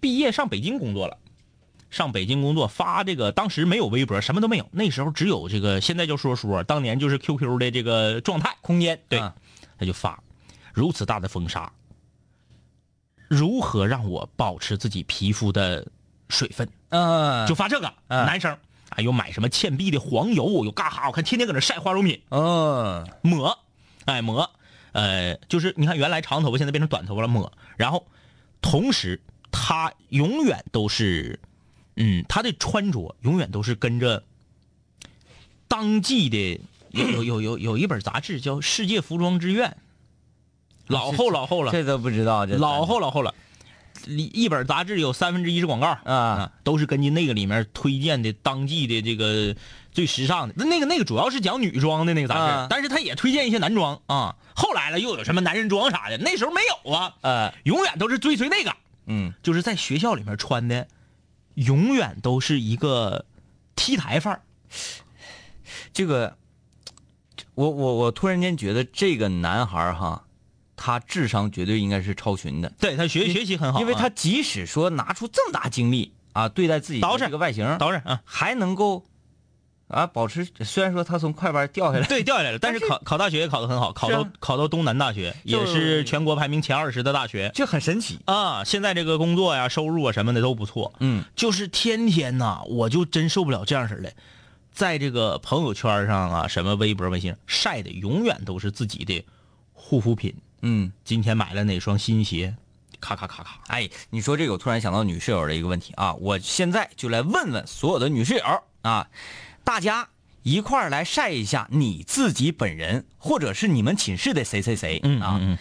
[0.00, 1.16] 毕业上北京工作了，
[1.90, 9.34] 上北京工作发这个，当时没有微博，什么都没有，那时候只有这个现在叫说说，当年就是 QQ 的这个状态，空间对啊
[9.78, 10.22] 他就发
[10.74, 11.72] 如此大的风沙，
[13.28, 15.86] 如何让我保持自己皮肤的
[16.28, 16.68] 水分？
[16.90, 18.58] 嗯，就发这个，嗯男生
[18.90, 21.06] 哎又买什么倩碧的黄油，又干哈？
[21.06, 23.58] 我看天天搁那晒化妆品，嗯抹，
[24.04, 24.50] 哎抹，
[24.92, 27.52] 呃，就是你看原来长头发，现在变成短头发了，抹。
[27.76, 28.06] 然后
[28.60, 31.38] 同时他永远都是，
[31.96, 34.22] 嗯，他的穿着永远都是跟着
[35.68, 36.60] 当季的
[36.90, 39.70] 有有有有有一本杂志叫《世界服装之愿》，
[40.86, 43.34] 老厚老厚了，这都不知道，这老厚老厚了。
[44.06, 49.56] 一一本杂志有三分之一是广告啊，都是根据那个里面推荐的当季的这个
[49.92, 50.54] 最时尚的。
[50.58, 54.36] 那那个那个主要是讲女装的那个杂志，啊但是他也推荐一些男装啊。
[54.54, 58.74] 后来了又有什么男人装啥的，那时候没有啊，呃永远都是追随那个，
[59.06, 60.86] 嗯就是在学校里面穿的，
[61.54, 63.24] 永远都是一个
[63.74, 64.42] T 台范儿。
[65.94, 66.36] 这个，
[67.54, 70.23] 我我我突然间觉得这个男孩儿哈，
[70.84, 79.02] 他智商绝对应该是超群的，对他学学习很好啊，因为他即使说拿出这么大精力啊，对待自己这个外形，捯饬啊，还能够
[79.88, 88.18] 啊保持，虽然说他从快班掉下来，对，掉下来了，但是考考大学也考得很好，考到、啊考到东南大学，也是全国排名前二十的大学这很神奇。
[88.26, 88.62] 啊。
[88.62, 94.12] 现在这个工作呀、收入啊什么的都不错，嗯就是天天呐，我就真受不了这样式儿的，
[94.70, 99.24] 在这个朋友圈上啊，什么微博、微信上晒的，永远都是自己的
[99.72, 100.34] 护肤品。
[100.66, 102.56] 嗯，今天买了哪双新鞋，
[103.00, 108.42] 咔咔咔咔，哎，你说这个，我突然想到女室友的一个问题啊，我现在就来问问所有的女室友。
[108.80, 109.08] 啊，
[109.62, 110.08] 大家
[110.42, 114.98] 一块儿来晒一下你自己本人，或者是你们寝室的谁谁谁。
[115.20, 115.58] 啊，嗯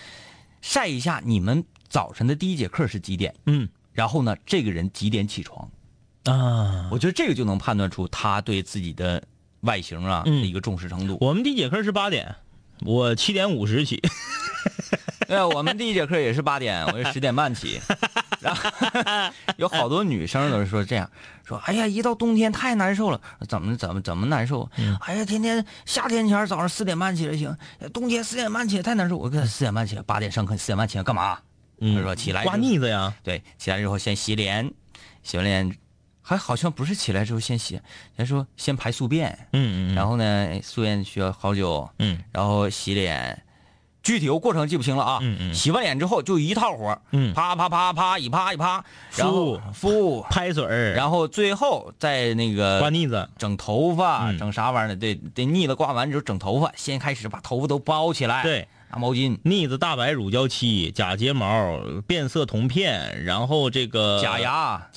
[0.61, 3.67] 晒一下你们早晨的第一节课是几点，嗯。
[3.91, 5.69] 然后呢，这个人几点起床？
[6.23, 9.21] 啊，我觉得这个就能判断出他对自己的
[9.61, 11.17] 外形啊的嗯一个重视程度。
[11.19, 12.35] 我们第一节课是八点，
[12.85, 14.01] 我七点五十起，
[15.27, 17.79] 对啊，我们第一节课也是八点，我是十点半起。
[18.41, 18.69] 然后
[19.55, 21.09] 有好多女生都是说这样，
[21.45, 24.69] 说哎呀，一到冬天太难受了，怎么怎么怎么难受？
[25.01, 27.55] 哎呀，天天夏天前早上四点半起来行，
[27.93, 29.17] 冬天四点半起来太难受。
[29.17, 31.37] 我跟四点半起来，八点上课，四点半起来干嘛？
[31.79, 34.71] 他说起来刮腻子呀，对，起来之后先洗脸，
[35.21, 35.73] 洗完脸
[36.33, 37.79] 还好像不是起来之后先洗，
[38.17, 42.19] 他说先排宿便，嗯嗯然后呢宿便需要好久，嗯。
[42.31, 43.43] 然后洗脸，
[44.01, 45.19] 具体有过程记不清了啊。
[45.21, 45.53] 嗯嗯。
[45.53, 47.33] 洗完脸之后就一套活嗯。
[47.33, 48.83] 啪啪啪啪一啪一啪，
[49.15, 54.39] 然后敷，拍水儿，然后最后再那个刮腻子，整头发，嗯。
[54.39, 54.95] 整啥玩意儿的？
[54.95, 64.87] 对，得腻子刮完之后整头发，先开始把头发都包起来，对，拿毛巾、腻子大白乳胶漆、假睫毛、变色铜片，然后这个假，牙，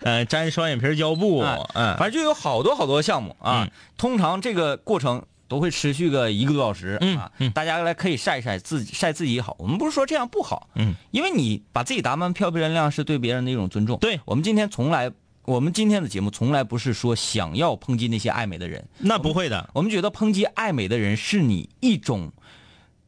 [0.00, 3.64] 呃，粘双眼皮胶布，哎嗯，反正就有好多好多项目啊。
[3.64, 7.32] 嗯通常这个过程都会持续个一个多小时、嗯啊。
[7.38, 13.98] 嗯大家来可以晒一晒自己晒自己好，我们不是说这样不好，嗯，因为你把自己打扮漂漂亮亮是对别人的一种尊重。
[13.98, 15.10] 对我们今天从来，
[15.46, 22.32] 我们今天的节目从来不是说想要抨击那些爱美的人，那不会的，我们觉得抨击爱美的人是你一种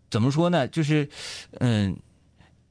[0.09, 0.67] 怎么说呢？
[0.69, 1.09] 就是
[1.59, 1.97] 嗯，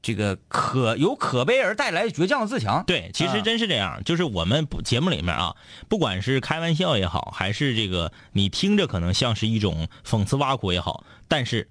[0.00, 2.82] 这个可由可悲而带来倔强的自强。
[2.86, 5.54] 对，其实啊真是这样，就是我们节目里面啊，
[5.88, 11.68] 不管是开玩笑也好，还是这个你听着可能像是一种讽刺挖苦也好，但是，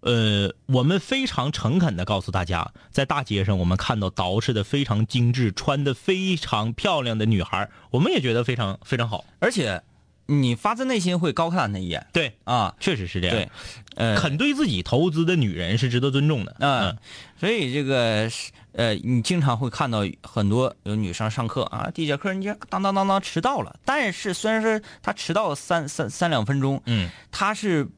[0.00, 9.24] 呃，我们非常诚恳的告诉大家，在大街上我们看到捯饬的非常精致、穿的非常漂亮的女孩，我们也觉得非常非常好。
[9.40, 9.82] 而且
[10.26, 12.74] 你发自内心会高看她一眼对，啊。
[12.78, 13.36] 确实是这样。
[13.36, 13.48] 对，
[13.96, 16.54] 呃，肯对自己投资的女人是值得尊重的。
[16.60, 16.96] 嗯，
[17.40, 27.88] 所以这个是呃，你经常会看到很多有女生上课啊，第一节课人家当当当当迟到了，但是虽然说她迟到三三三两分钟，嗯，她是，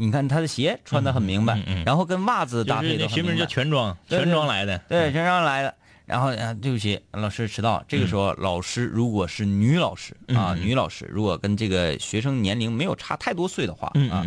[0.00, 4.78] 你看他的鞋穿的很明白，然后跟袜子搭配的学名叫，全装，全装来的。
[4.88, 5.74] 对，全装来的。
[6.06, 7.84] 然后啊，对不起，老师迟到。
[7.86, 14.24] 这个时候，老师如果是女老师啊，女老师如果跟这个学生年龄没有差太多岁的话啊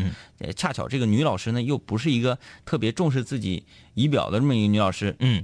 [0.55, 5.43] 恰巧这个女老师呢又不是一个特别重视自己仪表的这么一个女老师，嗯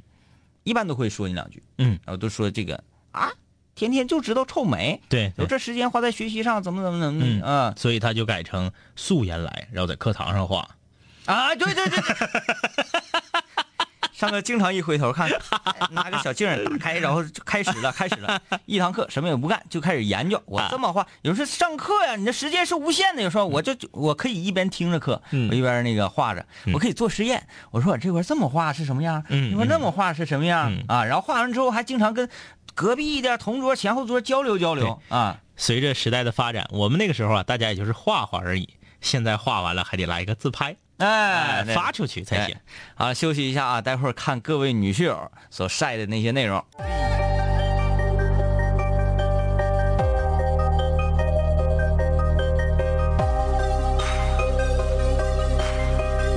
[0.64, 3.32] 一般都会说你两句，嗯，然后都说这个啊，
[3.78, 10.68] 天天就知道臭美，对，有这时间花在学习上，怎么怎么怎么嗯啊所以他就改成素颜来，然后在课堂上画。
[11.26, 12.16] 啊，对对对对。
[14.18, 15.30] 上课经常一回头看，
[15.64, 20.42] 哎拿个小镜儿打开，然后就开始了，开始了，一堂课什么也不干，就开始研究。
[20.48, 27.48] 我这么画，有时候上课呀，你的时间是无限的，有时候我就我可以一边听着课，嗯我一边那个画着，我可以做实验。
[27.70, 29.24] 我说我这块这么画是什么样？
[29.30, 31.06] 嗯你说那么画是什么样嗯啊？
[31.06, 32.28] 然后画完之后还经常跟
[32.78, 35.40] 隔壁的同桌、前后桌交流交流啊。
[35.56, 38.70] 随着时代的发展，我们那个时候啊，大家也就是画画而已。
[39.02, 42.62] 现在画完了还得来一个自拍，哎，对发出去才行哎。
[42.94, 46.64] 好，休息一下啊，待会儿看各位女室友所晒的那些内容。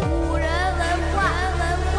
[0.00, 0.48] 古人
[0.79, 1.20] 文化，
[1.59, 1.98] 文化。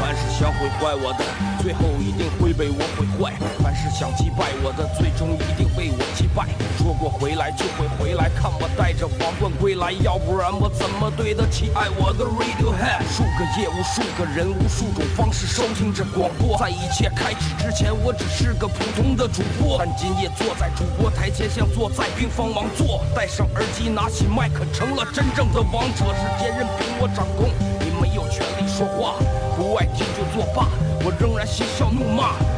[0.00, 1.24] 凡是想毁坏我的，
[1.60, 6.46] 最后一定会被我毁怪；凡是想击败我的，最终一定被我击败。
[6.78, 13.02] 说过回来就会回来，看我带着皇冠归来，要不然我怎么对得起爱我的 Radiohead？
[13.10, 16.56] 数个夜，无数个人，无数种方式收听着广播。
[16.56, 23.02] 在一切开始之前，我只是个普通的主播，但今夜坐在主播台前，像坐在冰封王座。
[23.14, 26.06] 戴上耳机，拿起麦克，成了真正的王者。
[26.14, 27.50] 世界任凭我掌控，
[27.82, 29.18] 你没有权利说话。
[29.56, 30.68] 不爱听就作罢，
[31.04, 32.34] 我仍然嬉笑怒骂，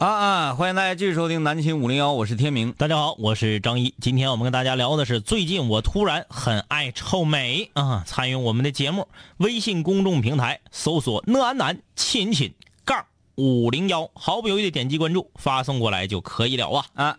[0.00, 0.54] 啊啊！
[0.54, 2.72] 欢迎大家继续收听南秦五零幺，我是天明。
[2.72, 3.94] 大家好，我是张一。
[4.00, 8.02] 今天我们跟大家聊的是最近我突然很爱臭美啊！
[8.06, 16.86] 参与我们的节目，微信公众平台搜索“讷安南亲亲杠五零幺”，毫不犹豫的点击关注，发送过来就可以了啊！
[16.94, 17.16] 啊，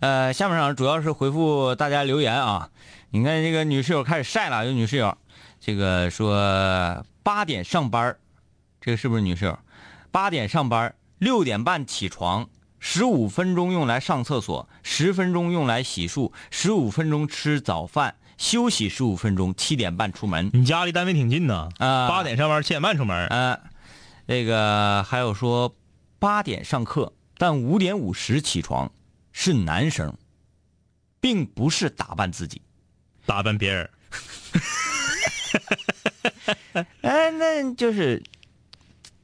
[0.00, 2.68] 呃，下面场主要是回复大家留言啊。
[3.10, 5.16] 你看这个女室友开始晒了，有女室友，
[5.60, 8.16] 这个说八点上班
[8.80, 9.56] 这个是不是女室友？
[10.10, 12.48] 八点上班，六点半起床，
[12.78, 20.50] 十五分钟用来上厕所，十分钟用来洗漱，十五分钟吃早饭，休息十五分钟，七点半出门。
[20.52, 23.26] 你家离单位挺近呐，啊八点上班，七点半出门。
[23.28, 23.58] 呃，
[24.26, 25.74] 这个还有说
[26.18, 28.90] 八点上课，但五点五十起床，
[29.32, 30.16] 是男生，
[31.20, 32.60] 并不是打扮自己。
[33.26, 33.90] 打扮别人，
[37.00, 38.22] 哎，那就是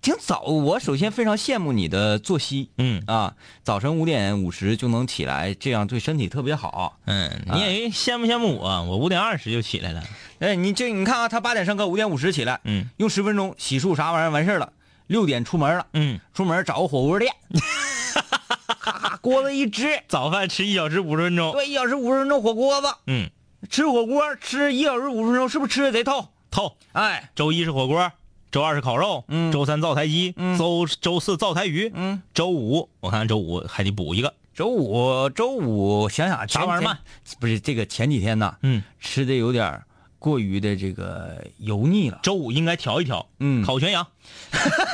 [0.02, 0.40] 挺早。
[0.42, 6.98] 我首先非常羡慕你的作息嗯啊，早晨五点五十就能起来，这样对身体特别好。
[7.04, 10.02] 嗯，你也羡慕羡慕我，我五点二十就起来了。
[10.38, 14.72] 哎，你这你看啊，他八点上课，五点五十起来，嗯用十分钟洗漱啥玩意儿完事儿了，
[15.06, 17.34] 六点出门了，嗯，出门找个火锅店，
[19.20, 21.52] 锅子一支，早饭吃一小时五十分钟。
[21.52, 23.28] 对，一小时五十分钟火锅子，嗯，
[23.68, 26.28] 吃火锅吃一小时五十分钟，是不是吃的贼透？
[26.50, 26.76] 透。
[26.92, 28.10] 哎，周一是火锅，
[28.50, 34.34] 周二是烤肉，嗯周三灶台鸡，嗯周周四灶台鱼，嗯，周五我看周五还得补一个。
[34.54, 36.98] 周五周五想想啥玩意儿嘛？
[37.38, 39.80] 不是这个前几天呐，嗯，吃的有点
[40.18, 42.18] 过于的这个油腻了。
[42.22, 44.06] 周五应该调一调，嗯烤全羊。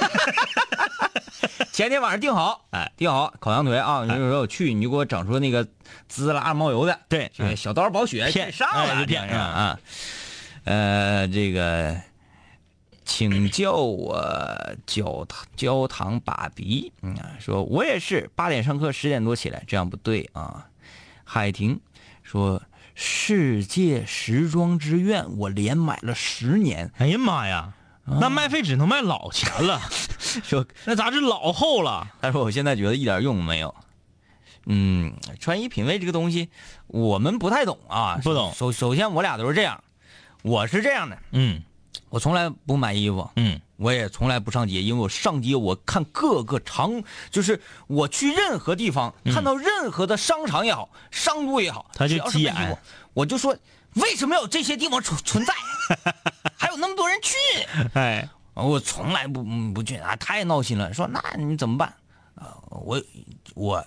[1.73, 5.66] 前天晚上定好，哎，定好烤羊腿啊，你就说我去，你就给我整出那个
[6.09, 9.79] 滋啦冒油的，对小刀保血骗上了，骗上啊。
[10.64, 11.97] 呃，这个，
[13.07, 14.14] 请叫我
[14.85, 20.66] 焦糖焦糖爸比，嗯啊，说我也是八点上课，十点多起来，这样不对啊。
[21.25, 21.81] 海婷
[22.23, 22.61] 说，
[22.95, 27.73] 世界时装之愿我连买了十年，哎呀妈呀，
[28.05, 29.81] 那卖废纸能卖老钱了，
[30.45, 32.09] 说那杂志老厚了。
[32.21, 33.75] 他说我现在觉得一点用没有。
[34.66, 36.49] 嗯，穿衣品味这个东西，
[36.88, 38.53] 我们不太懂啊，不懂。
[38.53, 39.83] 首首先我俩都是这样，
[40.42, 41.62] 我是这样的，嗯
[42.09, 52.79] 我从来不买衣服，嗯我也从来不上街，因为我上街我看各个长，就是我去任何地方、看到任何的商场也好，商都也好，嗯他就急眼
[53.12, 53.55] 我就说
[53.95, 55.53] 为什么要有这些地方存存在，
[56.57, 57.35] 还有那么多人去？
[57.95, 60.95] 哎，我从来不嗯不去啊，太闹心了。
[60.95, 61.92] 说那你怎么办？
[62.35, 63.03] 啊、我
[63.55, 63.85] 我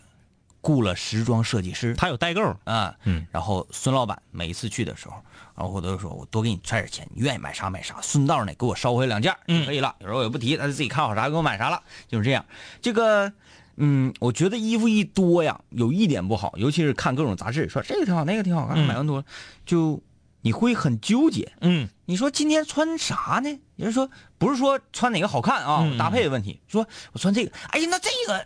[0.69, 2.41] 雇了时装设计师他有代购。
[2.63, 5.15] 啊，嗯，然后孙老板每一次去的时候，
[5.55, 9.95] 然后我都说我多给你揣点钱，你愿意买啥买啥，顺道呢给我捎回两件嗯就可以了。
[9.99, 12.45] 有时候我也不提，他就自己看好啥给我买啥了，就是这样。
[12.81, 13.33] 这个。
[13.81, 19.23] 嗯，我觉得衣服一多呀，有一点不好，尤其是看各种杂志，说这个挺好，那个挺好，看买完多了，
[19.65, 20.03] 就
[20.41, 21.49] 你会很纠结。
[21.61, 23.49] 嗯你说今天穿啥呢？
[23.77, 26.59] 有人说不是说穿哪个好看啊，嗯搭配的问题。
[26.67, 28.45] 说我穿这个，哎呀，那这个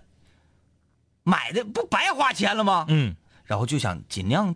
[1.23, 2.85] 买的不白花钱了吗？
[2.89, 4.55] 嗯然后就想尽量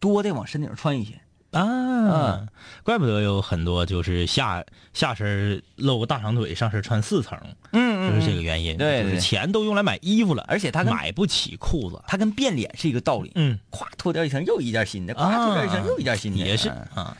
[0.00, 1.20] 多的往身顶上穿一些。
[1.52, 2.46] 啊，
[2.82, 7.38] 怪不得有很多就是下下身露个大长腿，上身穿四层，
[7.72, 8.76] 嗯就是这个原因。
[8.76, 12.02] 对对就是钱都用来买衣服了，而且他买不起裤子。
[12.06, 13.32] 他跟变脸是一个道理。
[13.36, 17.16] 嗯，咵脱掉一层又一件新的，咵脱掉一层又一件新的，也是嗯啊。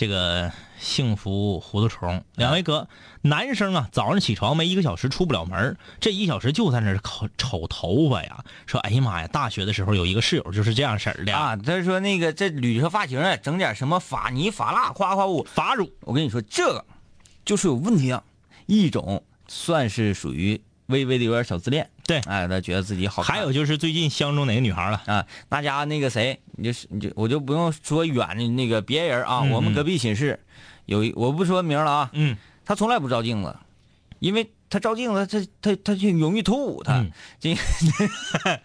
[0.00, 2.88] 这个幸福糊涂虫，两位哥，
[3.20, 8.42] 男生啊，早上起床没一个小时出不了门这一小时就在那儿瞅瞅头发呀。
[8.64, 16.82] 说，哎呀妈呀，大学的时候有一个室友就是这样式儿的，啊，他说那个这捋着发型啊，整点什么发泥发蜡，夸夸我发乳，我跟你说，这个
[17.44, 18.24] 就是有问题啊。
[18.64, 20.58] 一种算是属于
[20.90, 23.22] 微微的有点小自恋，对哎，他觉得自己好。
[23.22, 25.02] 还有就是最近相中哪个女孩了？
[25.06, 30.38] 啊，那家那个谁，你就是你就我就不用说远的那个别人啊，嗯我们隔壁寝室
[30.86, 33.56] 有一，我不说名了啊，嗯，他从来不照镜子，
[34.18, 37.56] 因为他照镜子，他他他就容易吐，他、嗯 这，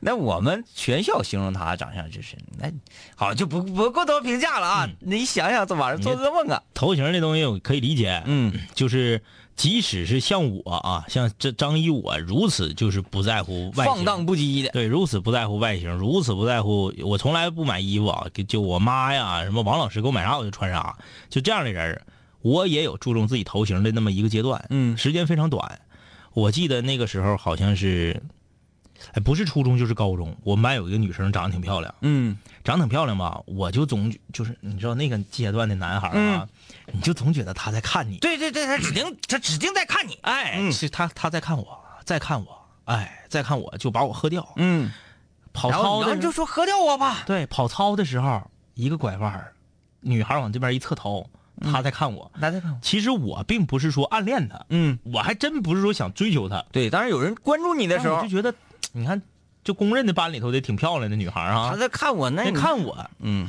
[0.00, 2.70] 那我们全校形容他长相就是那
[3.14, 9.22] 好就不不过多评价了啊，你想想这晚上做噩梦啊，头型这东西我可以理解，嗯，就是
[9.54, 13.94] 即使是像我啊，像这张一我如此就是不在乎外形。
[13.94, 20.96] 放荡不羁的，对，如此不在乎外形，如此不在乎，我从来不买衣服啊，就我妈呀，什么王老师给我买啥我就穿啥，
[21.28, 22.00] 就这样的人，
[22.40, 24.96] 我也有注重自己头型的那么一个阶段，嗯。
[24.96, 25.80] 时间非常短，
[26.32, 28.22] 我记得那个时候好像是，
[29.14, 32.36] 哎，不是初中就是高中，我们班有一个女生长得挺漂亮，嗯。
[32.64, 36.48] 长得挺漂亮吧，我就总就是你知道那个阶段的男孩啊，
[36.92, 40.70] 你就总觉得他在看你，对对对，他指定他指定在看你，哎，嗯。
[40.72, 44.92] 是他他在看我，在看我，哎，在看我就把我喝掉，嗯，
[45.52, 49.44] 跑操的就说喝掉我吧，对，跑操的时候一个拐弯，
[50.00, 51.28] 女孩往这边一侧头，
[51.62, 52.30] 他在看我。
[52.40, 56.64] 他在看我，其实我并不是说暗恋他，嗯，我还真不是说想追求他。
[56.70, 58.54] 对，当然有人关注你的时候我就，觉得，
[58.92, 59.20] 你看，
[59.64, 63.48] 就公认的班里头的挺漂亮的女孩他啊，在看我，那看我，嗯，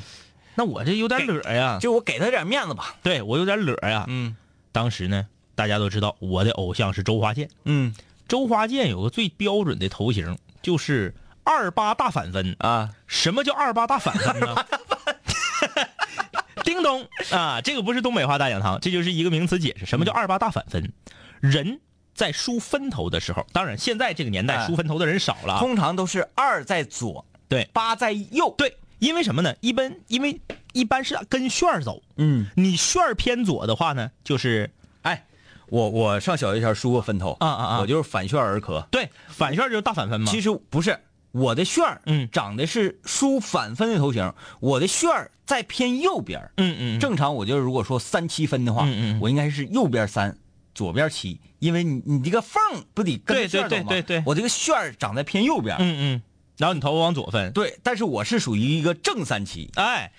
[0.56, 2.96] 那我这有点乐呀，就我给她点面子吧。
[3.04, 4.06] 对我有点乐呀。
[4.08, 4.36] 嗯
[4.72, 7.94] 当时呢，大家都知道我的偶像是周华健，嗯
[8.28, 12.56] 周华健有个最标准的头型，就是二八大反分。
[12.60, 14.56] 啊，什么叫二八大反分呢？
[16.64, 19.86] 叮咚啊，这个不是东北话大讲堂，这就是一个名词解释。
[19.86, 20.92] 什么叫二八大反分？
[21.42, 21.82] 人
[22.14, 25.60] 在梳分头的时候，当然现在这个年代哎梳分头的人少了啊。
[25.60, 28.54] 通常都是二在左，对八在右。
[28.58, 29.56] 对，因为什么呢？
[29.62, 30.40] 一般因为
[30.74, 35.26] 一般是跟旋儿走，嗯，你旋儿偏左的话呢，就是哎，
[35.68, 38.88] 我我上小学前梳过分头啊啊啊我就是反旋而科。
[38.92, 40.32] 对，反旋就是大反分嘛。
[40.32, 41.00] 其实不是，
[41.32, 46.52] 我的旋儿嗯长的是梳反分的头型，我的旋儿在偏右边。
[46.58, 50.38] 嗯嗯，正常我就是如果说三七分的话，嗯嗯嗯我应该是右边三，
[50.74, 55.76] 左边七，因为你你这个缝儿不得跟对着旋走吗对对对对我这个旋儿长在偏右边。
[55.80, 56.22] 嗯嗯，
[56.58, 57.52] 然后你头发往左分。
[57.54, 59.70] 对，但是我是属于一个正三七。
[59.76, 60.12] 哎，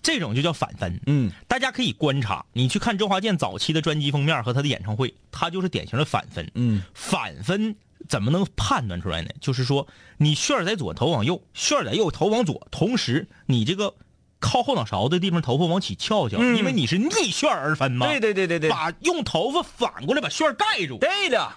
[0.00, 1.00] 这种就叫反分。
[1.06, 6.50] 嗯，大家可以观察，你去看周华健早期的专辑封面和他的演唱会，他就是典型的反分。
[6.54, 7.74] 嗯，反分
[8.08, 9.30] 怎么能判断出来呢？
[9.40, 9.86] 就是说，
[10.16, 12.68] 你旋儿在左，头往右；旋儿在右，头往左。
[12.70, 13.94] 同时，你这个
[14.40, 18.06] 靠后脑勺的地方，头发往起翘翘，嗯因为你是逆旋而分嘛。
[18.06, 20.98] 对对对对对，把用头发反过来把旋盖住。
[20.98, 21.50] 对的。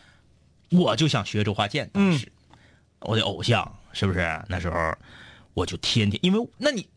[0.69, 2.31] 我就想学周华健，当嗯时、
[3.01, 4.41] 我的偶像是不是？
[4.47, 4.93] 那时候
[5.53, 6.87] 我就天天，因为那你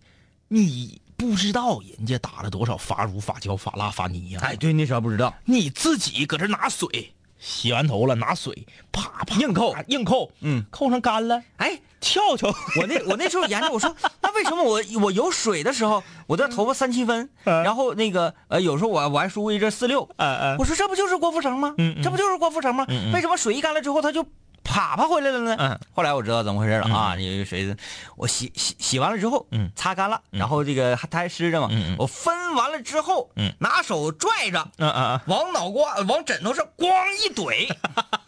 [0.49, 5.35] 你不知道人家打了多少发乳、发胶、发蜡、发泥呀、哎，对，那时候不知道。
[5.45, 7.13] 你自己搁这拿水
[7.45, 12.49] 洗完头了，拿水啪啪硬扣硬扣，嗯，扣上干了，哎，翘翘。
[12.81, 21.75] 我那我那时候研究，我说 那为什么我我有水的时候，我的头发三七分，然后那个呃有时候我我还梳过一阵四六，嗯嗯我说这不就是郭富城吗？
[22.03, 22.87] 这不就是郭富城吗？
[23.13, 24.25] 为什么水一干了之后他就
[24.65, 25.55] 啪啪回来了呢？
[25.61, 27.15] 嗯后来我知道怎么回事了啊！
[27.17, 27.77] 因为水
[28.17, 36.89] 我洗洗洗完了之后，嗯擦干了，然后这个还它还湿着嘛，嗯嗯我分完了之后，嗯拿手拽着，嗯嗯嗯，往脑瓜往枕头上咣
[37.25, 37.69] 一怼，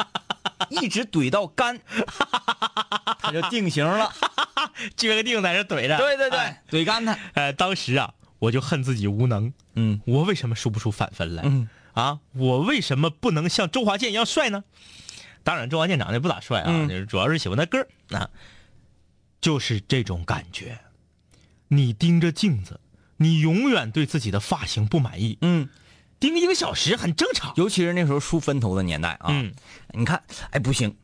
[0.71, 1.81] 一直怼到干，
[3.21, 4.13] 它就定型了。
[4.97, 5.97] 撅个腚在这怼着。
[5.97, 7.17] 对对对哎，怼干它。
[7.35, 11.43] 呃，当时啊，我就恨自己无能，嗯我为什么输不出反分来？
[11.47, 14.65] 嗯啊，我为什么不能像周华健一样帅呢？
[15.47, 17.87] 当然，周华健长得也不咋帅啊，嗯主要是喜欢他歌儿
[18.19, 18.29] 啊，
[19.41, 20.77] 就是这种感觉。
[21.69, 22.81] 你盯着镜子，
[23.19, 25.69] 你永远对自己的发型不满意，嗯，
[26.19, 27.53] 盯一个小时很正常。
[27.55, 29.53] 尤其是那时候梳分头的年代啊，嗯，
[29.93, 30.21] 你看，
[30.51, 30.97] 哎不行，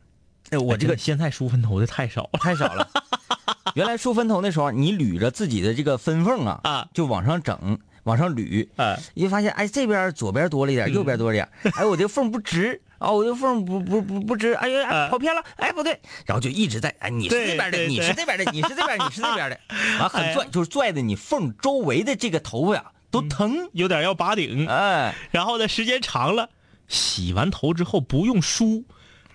[0.49, 2.39] 哎我这个现在梳分头的太少了。
[2.41, 2.89] 太少了。
[3.75, 19.59] 原来梳分头的时候，你捋着自己的这个分缝啊，啊就往上整，往上捋，啊你就发现，哎，这边左边多了一点，右边多了一点， 哎，我这个缝不直，啊，我这缝不不不不直，哎呀，跑偏了，哎，不对，然后就一直在，哎，你是对这边的，你是这边的，你是这边，你是这边的，
[19.99, 20.33] 完很哎。
[20.33, 26.49] 拽，就是拽的你缝周围的这个头发呀都疼，有点要拔顶，哎， 然后呢，时间长了，
[26.87, 28.85] 洗完头之后不用梳，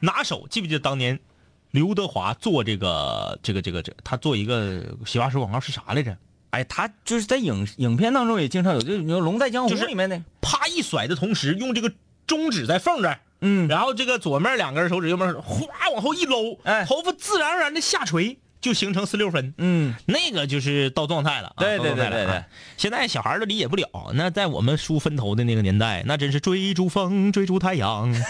[0.01, 1.21] 拿手记不记得当年
[1.71, 6.17] 刘德华做这个这个这个这个，他做一个洗发水广告是啥来着？
[6.51, 11.93] 哎，他就是在影影片当中也经常有，就是你说《龙在江湖就》是里面的，啪一甩的同时，用这个
[12.27, 19.55] 中指在缝这儿，嗯，然后这个左面两根手指，右面哗往后一搂，哎头发自然而然的下垂，就形成四六分。
[19.59, 22.45] 嗯，那个就是到状态了，对对对对对啊
[22.77, 23.89] 现在小孩都理解不了。
[24.15, 28.13] 那在我们梳分头的那个年代，那真是追逐风，追逐太阳。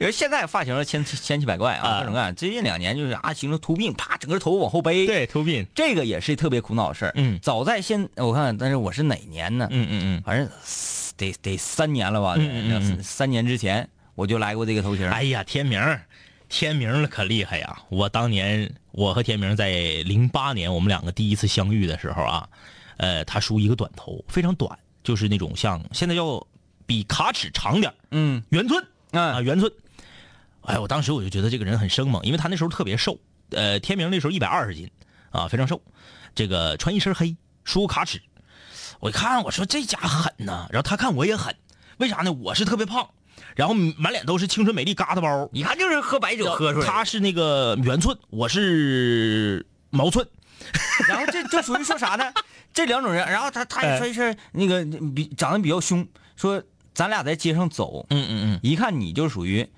[0.00, 2.34] 因为现在发型千千奇百怪啊，啊各种各样。
[2.34, 5.64] 最近两年就是啊，形成秃鬓，啪，整个头往后背。，对，秃鬓。
[5.74, 7.12] 这个也是特别苦恼的事儿。
[7.14, 9.68] 嗯早在现我看看，但是我是哪年呢？
[9.70, 10.22] 嗯嗯嗯。
[10.24, 10.48] 反正
[11.16, 12.36] 得得三年了吧？
[13.02, 15.08] 三年之前我就来过这个头型。
[15.08, 15.80] 哎呀，天明，
[16.48, 17.82] 天明了可厉害呀！
[17.88, 19.70] 我当年我和天明在
[20.04, 22.48] 零八年我们两个第一次相遇的时候啊，
[22.98, 26.44] 呃，他梳一个短头，非常短，就是那种像现在要
[26.86, 29.72] 比卡尺长点嗯圆寸啊，嗯圆寸。
[30.62, 33.18] 哎，我当时我就觉得这个人很生猛，因为他那时候特别瘦，
[33.50, 34.90] 呃，天明那时候一百二十斤
[35.30, 35.80] 啊，非常瘦，
[36.34, 38.20] 这个穿一身黑，梳卡尺。
[39.04, 41.54] 我一看，我说这家狠呐，然后他看我也狠，
[41.98, 42.32] 为啥呢？
[42.32, 43.06] 我是特别胖，
[43.54, 46.86] 然后满脸都是青春美丽疙瘩包，一看就是喝白酒喝出来。
[46.86, 50.26] 他是那个圆寸，我是毛寸，
[51.06, 52.32] 然后这这属于说啥呢？
[52.72, 54.82] 这两种人，然后他他也说一声那个
[55.14, 56.62] 比长得比较凶，说
[56.94, 59.68] 咱俩在街上走，嗯嗯嗯一看你就属于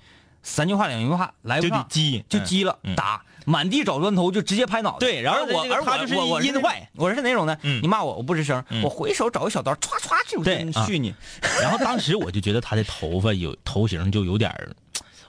[0.41, 4.97] 三句话两句话来不上得激，就激了，嗯打满地找砖头就直接拍脑袋。
[4.99, 7.57] 对然后我而他就是我我阴坏我是哪种呢？
[7.63, 11.15] 嗯你骂我我不吱声，嗯我回手找个小刀歘歘就对啊续你。
[11.61, 14.75] 然后当时我就觉得他的头发有头型就有点儿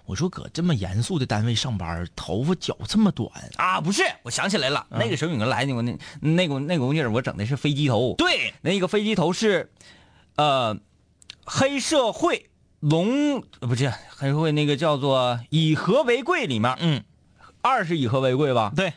[0.05, 8.15] 我说搁这么严肃的单位上班，头发绞这么短，啊，不是，我想起来了，那个时候有个来那个那那个那个东西儿，我整的是飞机头。
[8.17, 9.71] 对，那个飞机头是，
[10.37, 10.75] 呃，
[11.45, 12.49] 黑社会
[12.81, 17.05] 龙呃不是黑社会那个叫做以和为贵里面，嗯，
[17.63, 18.73] 二是以和为贵吧？
[18.75, 18.93] 对，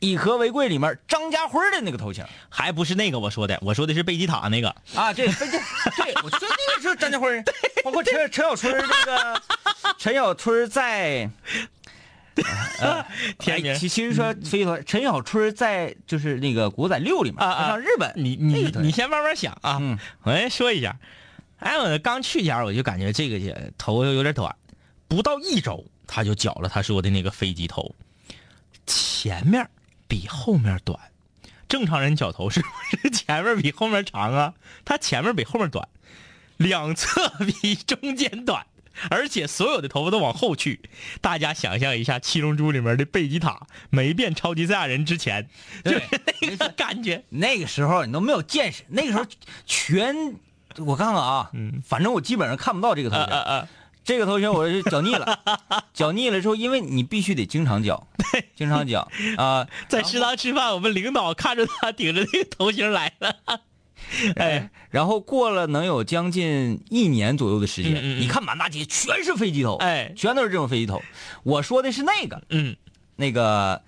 [0.00, 2.24] 以和为贵里面张家辉的那个头型。
[2.48, 5.58] 还不是那个我说的，我说的是贝吉塔那个，啊，对，飞机
[5.96, 7.42] 对，我说那个是张家辉，
[7.84, 9.42] 包括陈陈小春那个
[9.98, 11.30] 陈小春在。
[12.80, 13.02] 呃
[13.38, 13.72] 天明。
[13.72, 19.98] 哎其其实说所以说，陈小春在就是那个《古仔六》里面，啊日本，你你你先慢慢想啊，嗯。
[20.22, 20.94] 我先说一下，
[21.60, 24.54] 哎，我刚去前我就感觉这个头有点短，
[25.08, 27.94] 不到一周他就绞了他说的那个飞机头，
[28.86, 29.68] 前面
[30.08, 30.98] 比后面短。
[31.68, 32.68] 正常人脚头是不
[33.02, 34.54] 是前面比后面长啊？
[34.84, 35.88] 他前面比后面短，
[36.58, 38.64] 两侧比中间短，
[39.10, 40.80] 而且所有的头发都往后去。
[41.20, 45.48] 大家想象一下《七龙珠》里面的贝吉塔没变超级赛亚人之前，
[45.84, 46.02] 就是
[46.40, 47.24] 那个感觉。
[47.30, 49.26] 那个时候你都没有见识，那个时候
[49.66, 50.14] 全
[50.78, 53.24] 我看看啊，嗯反正我基本上看不到这个头型。
[53.24, 53.68] 啊！
[54.06, 55.36] 这个头型我是绞腻了，
[55.92, 58.06] 绞腻了之后，因为你必须得经常绞，
[58.54, 59.66] 经常绞啊。
[59.88, 63.36] 在食堂吃饭，我们领导看着他顶着那个头型来了。
[64.36, 71.02] 哎，然后过了能有将近一年左右的时间，嗯嗯嗯你看满大街全是飞机头，哎全都是这种飞机头。
[71.42, 72.76] 我说的是那个，嗯，
[73.16, 73.82] 那个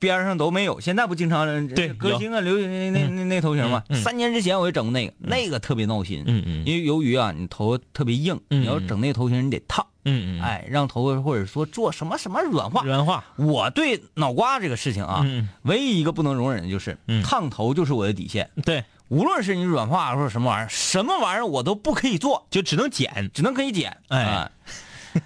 [0.00, 0.80] 边上都没有。
[0.80, 3.84] 现在不经常对歌星啊流行那那那那头型嘛？
[4.02, 6.24] 三年之前我就整过那个，那个特别闹心。
[6.26, 12.82] 嗯嗯因为由于啊，你头发特别硬，嗯你要整那个头型，你得烫，嗯嗯，哎，让头发或者说做什么什么软化。
[12.82, 18.50] 软化，我对脑瓜这个事情啊，嗯唯一一个不能容忍的就是、嗯烫头，就是我的底线。
[18.64, 23.30] 对，无论是你软化或者什么玩意儿，什么玩意儿我都不可以做，就只能剪。
[23.34, 23.98] 只能可以剪。
[24.08, 24.50] 哎啊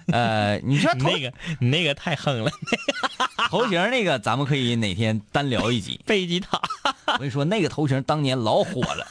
[0.07, 2.51] 呃，你说头那个你那个太横了，
[3.49, 5.99] 头型那个，咱们可以哪天单聊一集。
[6.05, 6.61] 贝吉塔。
[7.07, 9.07] 我跟你说，那个头型当年老火了。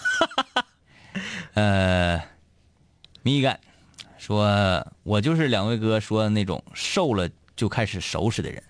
[1.55, 2.21] 呃，
[3.23, 3.59] 米干
[4.19, 8.63] 说，我就是两位哥说的那种瘦了就开始收拾的人，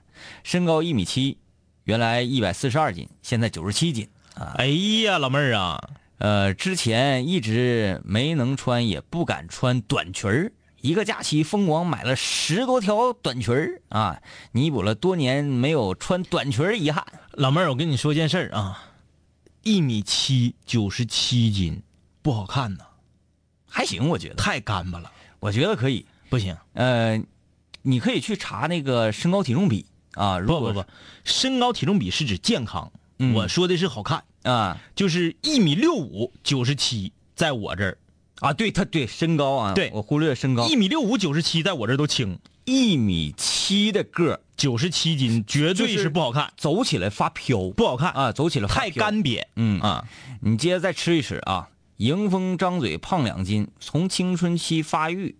[0.42, 1.38] 身高一米七，
[1.84, 4.54] 原来一百四十二斤，现在九十七斤啊。
[4.58, 10.52] 哎呀，老妹儿啊，呃，之前一直没能穿，也不敢穿短裙儿。
[10.84, 14.20] 一个假期疯狂买了十多条短裙儿啊，
[14.52, 17.02] 弥补了多年没有穿短裙儿遗憾。
[17.32, 18.92] 老妹儿，我跟你说件事儿啊，
[19.62, 21.82] 一米七，九十七斤，
[22.20, 22.84] 不好看呐，
[23.66, 25.10] 还行，我觉得，太干巴了，
[25.40, 26.04] 我觉得可以。
[26.28, 26.54] 不行。
[26.74, 27.18] 呃，
[27.80, 30.38] 你可以去查那个身高体重比啊。
[30.40, 30.84] 不不不，
[31.24, 37.96] 身高体重比是指健康，嗯我说的是好看，啊就是一米六五，九十七，在我这儿，
[38.44, 48.90] 啊，对他对身高啊，对我忽略身高，一米六五，九十七，在我这都轻，一米七的个儿，九十七斤绝对是是不好看，走起来发飘，不好看，啊，走起来发太。
[48.90, 50.04] 干瘪，嗯啊，
[50.40, 55.34] 你接着再吃一吃啊，迎风张嘴胖两斤，从青春期发育，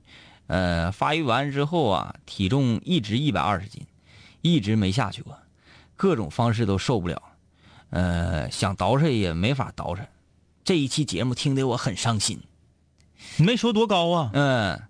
[0.47, 3.83] 呃，发育完之后啊，体重一直一百二十斤，
[4.41, 5.37] 一直没下去过，
[5.97, 7.23] 各种方式都受不了，
[7.91, 10.01] 呃，想捯饬也没法捯饬。
[10.65, 12.41] 这一期节目听得我很伤心。
[13.37, 14.31] 你没说多高啊？
[14.33, 14.83] 嗯，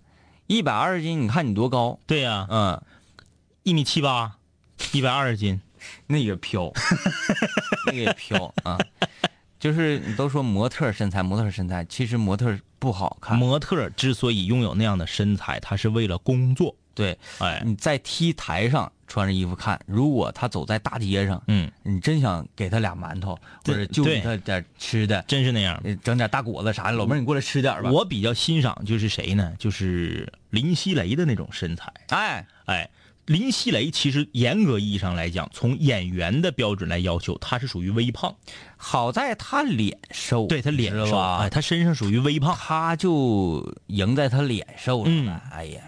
[0.47, 1.99] 一百二十斤，你看你多高？
[2.07, 2.83] 对呀、嗯，
[3.63, 4.37] 一米七八，
[4.93, 5.61] 一百二十斤，
[6.07, 6.71] 那个飘，
[7.87, 8.79] 那个也飘啊。
[9.59, 13.39] 就是你都说模特身材，模特身材，其实模特不好看。
[13.39, 16.77] 模特之所以拥有那样的身材，他是为了工作。
[16.95, 25.81] 对，哎，你在 T 台上穿着衣服看，如果他走在大街上，嗯，你真想给他俩馒头，或者就给他点吃的，真是那样。
[25.85, 26.93] 呃整点大果子啥的。
[26.93, 27.91] 老妹儿，你过来吃点吧。
[27.91, 29.53] 我比较欣赏就是谁呢？
[29.59, 31.93] 就是林熙蕾的那种身材。
[32.09, 32.89] 哎，哎，
[33.27, 38.35] 林熙蕾其实严格意义上来讲，从演员的标准来要求，她是属于微胖。
[38.77, 41.19] 好在她脸瘦，对她脸瘦？
[41.19, 42.55] 哎，她身上属于微胖。
[42.55, 45.05] 她就赢在她脸瘦了。
[45.07, 45.81] 嗯哎呀，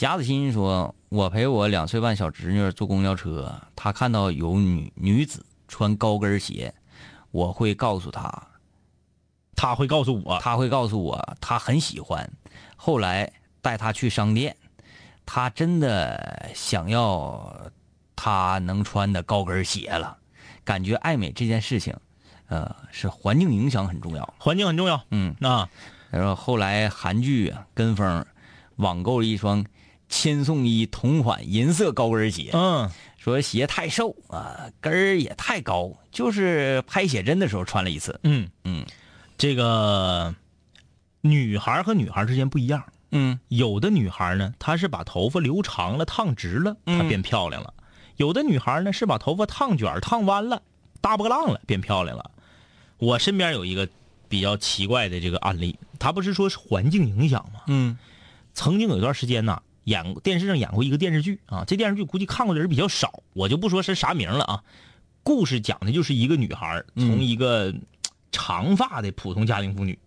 [0.00, 6.72] 贾子欣说：“我陪我两岁半小侄女坐公交车，她看到有女女子穿高跟鞋，
[7.30, 8.32] 我会告诉她，
[9.54, 12.32] 她会告诉我，她会告诉我她很喜欢。
[12.76, 13.30] 后来
[13.60, 14.56] 带她去商店，
[15.26, 17.70] 她真的想要
[18.16, 20.16] 她能穿的高跟鞋了。
[20.64, 21.94] 感觉爱美这件事情，
[22.48, 24.34] 呃，是环境影响很重要。
[24.38, 25.04] 环境很重要。
[25.10, 25.68] 嗯。”那，
[26.10, 28.24] 然后后来韩剧啊跟风，
[28.76, 29.62] 网购了一双
[30.10, 38.18] 千颂伊同款银色高跟鞋，嗯，说鞋太瘦啊，跟儿也太高，就是拍写真的时候穿了一次。
[38.24, 38.84] 嗯嗯
[39.38, 40.34] 这个
[41.20, 42.84] 女孩和女孩之间不一样。
[43.12, 47.72] 嗯有的女孩呢，她是把头发留长了、烫直了，她嗯变漂亮了；
[48.16, 50.60] 有的女孩呢是把头发烫卷、烫弯了、
[51.00, 52.30] 大波浪了，变漂亮了。
[52.98, 53.88] 我身边有一个
[54.28, 57.60] 比较奇怪的这个案例，她不是说是环境影响吗？
[57.68, 57.96] 嗯
[58.52, 64.62] 曾经有一段时间呢，演电视上演过一个电视剧啊，这电视剧估计看过的人比较少，我就不说是啥名了啊。
[65.24, 67.74] 故事讲的就是一个女孩嗯从一个
[68.30, 69.98] 长发的普通家庭妇女，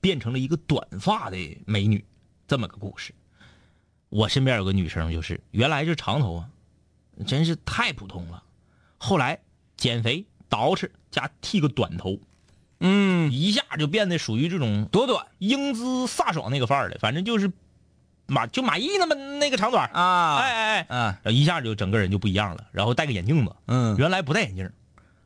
[0.00, 1.36] 变成了一个短发的
[1.66, 2.02] 美女，
[2.48, 3.14] 这么个故事。
[4.08, 8.42] 我身边有个女生，就是原来是长头发，真是太普通了，
[8.96, 9.38] 后来
[9.76, 12.18] 减肥捯饬加剃个短头，
[12.80, 17.52] 嗯，一下就变得属于这种多短英姿飒爽那个范儿了，反正就是
[18.26, 24.70] 马就马毅那么那个长短儿，啊，哎哎哎，啊，然后一下就整个人就不一样了，然后戴个眼镜子，嗯，原来不戴眼镜，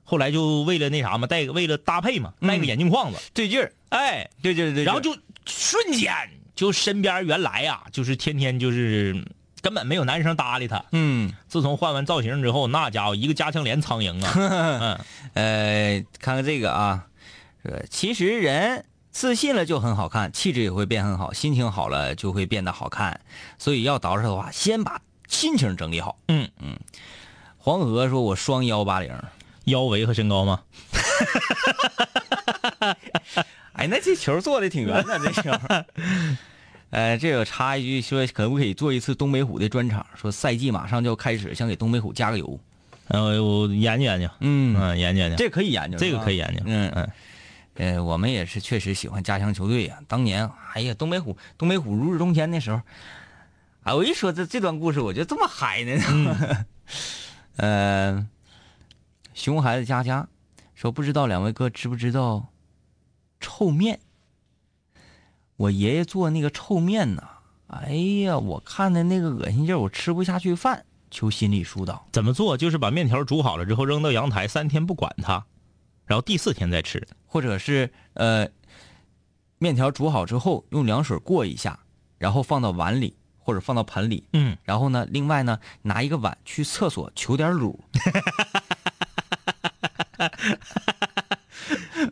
[0.05, 6.13] 后来就为了那啥嘛，戴个为了搭配嘛，嗯戴个眼镜框子，对劲儿，哎，对对对，然后就瞬间
[6.55, 9.25] 就身边原来呀、就是天天就是
[9.63, 14.99] 根本没有男生搭理他，嗯，自从换完造型之后，那家伙一个加强连苍蝇啊， 嗯，
[15.35, 17.07] 呃，看看这个啊，
[17.63, 23.21] 呃，其实人自信了就很好看，气质也会变很好，心情好了就会变得好看。
[23.59, 26.19] 所以要捯饬的话，先把心情整理好。
[26.29, 26.79] 嗯嗯。
[27.57, 29.13] 黄河说：“我双幺八零。
[29.65, 30.63] 腰围和身高吗？”
[33.75, 35.51] 哎，那这球做的挺圆的，这球。
[36.91, 40.07] 呃，这个插一句说，可不可以做一次东北虎的专场？
[40.15, 42.59] 说赛季马上就要开始，想给东北虎加个油。
[43.09, 47.11] 呃，我研究研究，嗯，嗯，研究研究，这可以研究，这个可以研究，嗯嗯，
[47.79, 52.83] 呃，我们也是确实喜欢家乡球队呀、当年，哎呀，东北虎，东北虎如日中天那时候，
[53.85, 56.67] 啊，我一说这这段故事，我就这么嗨呢。
[57.57, 58.27] 呃，
[59.33, 60.29] 熊孩子佳佳
[60.75, 62.49] 说，不知道两位哥知不知道
[63.41, 64.01] 臭面？
[65.57, 67.23] 我爷爷做那个臭面呐，
[67.69, 67.93] 哎
[68.25, 72.09] 呀，我看的那个恶心劲儿，我吃不下去饭，求心理疏导。
[72.11, 72.57] 怎么做？
[72.57, 75.47] 就是把面条煮好了之后扔到阳台，三天不管它，
[76.09, 77.07] 然后第四天再吃。
[77.31, 78.49] 或者是呃，
[79.59, 81.79] 面条煮好之后用凉水过一下，
[82.17, 87.79] 然后放到碗里或者放到盆里，嗯，然后呢，另外呢拿一个碗去厕所求点卤。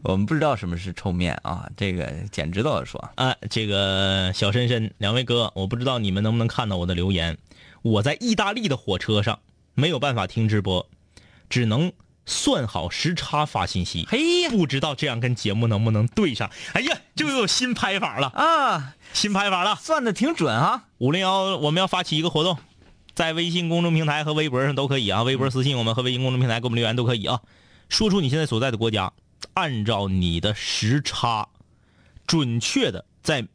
[0.02, 7.38] 我们不知道什么是臭面啊，这个简直到说，啊，这个小深深，两位哥，我不知道你们能不能看到我的留言。
[7.82, 9.40] 我在意大利的火车上
[9.74, 10.88] 没有办法听直播，
[11.48, 11.90] 只能
[12.26, 14.06] 算好时差发信息。
[14.10, 16.50] 嘿呀不知道这样跟节目能不能对上？
[16.74, 19.76] 哎呀，这又有新拍法了，啊，新拍法了。
[19.76, 20.84] 算的挺准啊。
[20.98, 22.58] 五零幺，我们要发起一个活动，
[23.14, 27.40] 在微信公众平台和微博上都可以啊，微博私信我们和微信公众平台给我们留言都可以啊。
[27.88, 29.12] 说出你现在所在的国家，
[29.54, 31.48] 按照你的时差，
[32.26, 33.46] 准确的在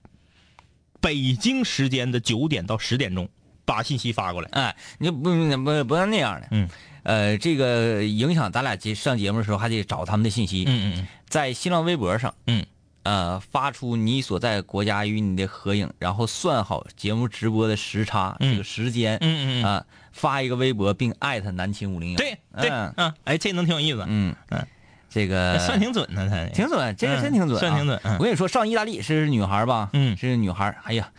[1.01, 3.27] 北京时间的九点到十点钟
[3.65, 4.49] 把信息发过来。
[4.53, 6.69] 哎，你不不不要那样的，嗯，
[7.03, 12.65] 呃，这个影响咱俩节上节目的时候还得找他们的信息，嗯嗯在新浪微博上，嗯，
[13.03, 18.51] 呃，发出你所在国家与你的合影，然后算好节目直播的时差、嗯。
[18.51, 22.93] 这个时间，嗯嗯嗯，啊，发一个微博并艾特南秦五零幺，对对，嗯。
[22.97, 24.35] 嗯，哎，这能挺有意思，嗯。
[24.49, 24.67] 嗯，
[25.09, 26.45] 这个算挺准的，他。
[26.53, 27.59] 挺准，这个真挺准、啊。
[27.59, 28.17] 算挺准嗯。
[28.17, 29.89] 我跟你说，上意大利是女孩吧？
[29.93, 30.15] 嗯。
[30.17, 30.77] 是女孩。
[30.83, 31.09] 哎呀，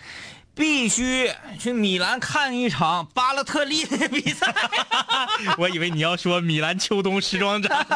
[0.54, 4.54] 必须去米兰看一场巴勒特利的比赛，
[5.58, 7.86] 我以为你要说米兰秋冬时装展。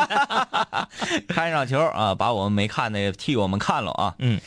[1.29, 4.15] 看一场球啊，把我们没看的替我们看了啊。
[4.19, 4.41] 嗯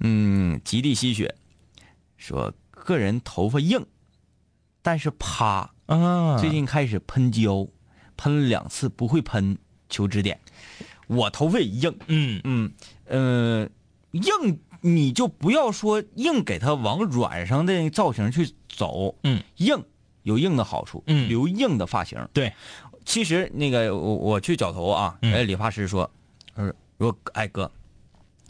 [0.00, 1.34] 嗯，极地吸血
[2.16, 3.84] 说个人头发硬，
[4.82, 7.66] 但是趴，啊最近开始喷胶，
[8.16, 9.58] 喷了两次不会喷，
[9.88, 10.40] 求指点。
[11.06, 12.72] 我头发也硬，嗯嗯
[13.06, 13.68] 呃，
[14.12, 19.82] 硬你就不要说硬给它往软上的造型去走，嗯，硬
[20.22, 21.28] 有硬的好处，嗯。
[21.28, 22.28] 留硬的发型。
[22.32, 22.52] 对，
[23.04, 25.32] 其实那个我我去绞头啊，嗯。
[25.32, 26.10] 哎，理发师说，
[26.54, 27.70] 呃，如果哎哥，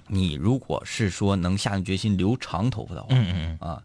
[0.06, 3.82] 你如果是说能下定决心留长头发的话，嗯嗯啊，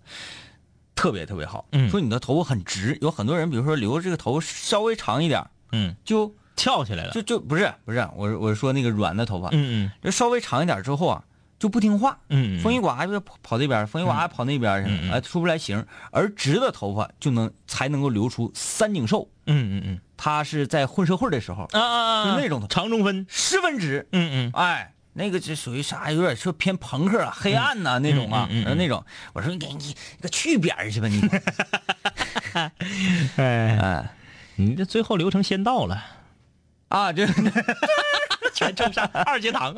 [0.96, 1.66] 特别特别好。
[1.72, 1.90] 嗯。
[1.90, 7.12] 说你的头发很直，有很多人比如说留这个头稍微长一点，嗯，就翘起来了。
[7.12, 9.92] 就就不是不是，我我是说那个软的头发，嗯嗯。
[10.04, 11.24] 就稍微长一点之后啊，
[11.62, 15.12] 就不听话，嗯，风一刮就跑跑这边，风一刮跑那边去，嗯嗯。
[15.12, 15.86] 哎，出不来形。
[16.10, 20.00] 而直的头发就能才能够留出三井寿，嗯嗯嗯。
[20.18, 23.28] 他是在混社会的时候啊啊就那种头长中分。
[23.30, 24.52] 十分直，嗯嗯。
[24.56, 31.22] 哎，那个就属于啥，有点说偏朋克、啊、黑暗呐、那种啊，嗯那种，我说你你你个去边儿去吧你，
[33.38, 34.10] 哎，哎。
[34.58, 36.04] 你这最后流程先到了，
[36.90, 37.26] 啊，就
[38.54, 39.76] 全称上二阶堂。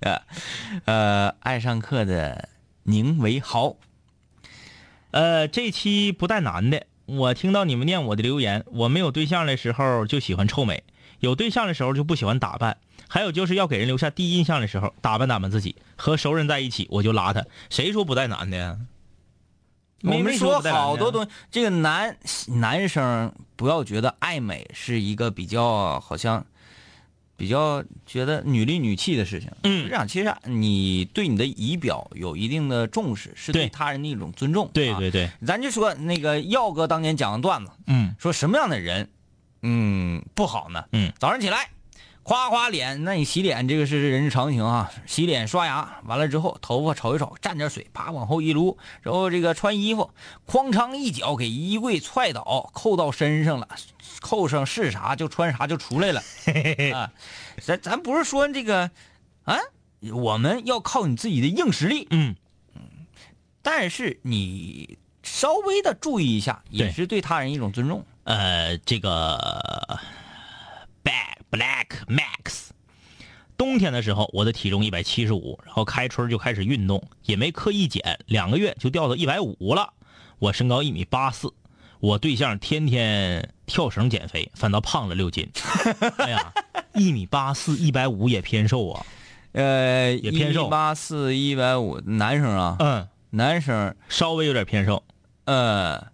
[0.86, 2.48] 呃爱上课的
[2.84, 3.76] 宁为豪，
[5.10, 10.82] 呃，这期不带男的，我听到你们念我的留言，我没有对象的时候就喜欢臭美，
[11.20, 15.76] 有对象的时候就不喜欢打扮，还有就是要给人留下第一印象的时候，打扮打扮自己。
[15.96, 18.78] 和熟人在一起我就邋遢，谁说不带男的呀？
[20.02, 22.16] 我们没说好多东西，这个男
[22.48, 26.44] 男生不要觉得爱美是一个比较好像
[27.42, 29.50] 比较觉得女里女气的事情。
[29.64, 34.66] 嗯是这样，其实你对你的仪表有一定的重视，是对对他人的一种尊重。
[34.66, 39.08] 啊对对对，咱就说那个耀哥当年讲的段子，嗯说什么样的人，
[39.62, 40.84] 嗯，不好呢？
[40.92, 41.70] 嗯，早上起来
[42.22, 44.92] 夸夸脸，那你洗脸这个是人之常情啊。
[45.06, 50.12] 洗脸刷牙完了之后，头发瞅一瞅，蘸点水，啪往后一撸，然后这个穿衣服，
[50.46, 53.66] 哐当一脚给衣柜踹倒，扣到身上了，
[54.22, 56.22] 扣上是啥就穿啥就出来了。
[56.94, 57.12] 啊，
[57.60, 58.90] 咱咱不是说这个
[59.44, 59.58] 啊，
[60.14, 62.34] 我们要靠你自己的硬实力，嗯，
[63.60, 68.04] 但是你稍微的注意一下，也是对他人一种尊重。
[68.24, 69.98] 呃，这个
[71.04, 72.68] Back Black Max，
[73.56, 79.92] 冬天的时候我的体重一百七十五，然后开春就开始运动，也没刻意减，两个月就掉到一百五了。
[80.38, 81.52] 我身高一米八四，
[82.02, 85.48] 我对象天天跳绳减肥，反倒胖了六斤。
[86.16, 86.52] 哎呀，
[86.94, 89.06] 一米八四，一百五也偏瘦啊。
[89.52, 95.04] 呃，也偏瘦八四一百五，男生啊，嗯，男生，稍微有点偏瘦。
[95.44, 96.08] 呃，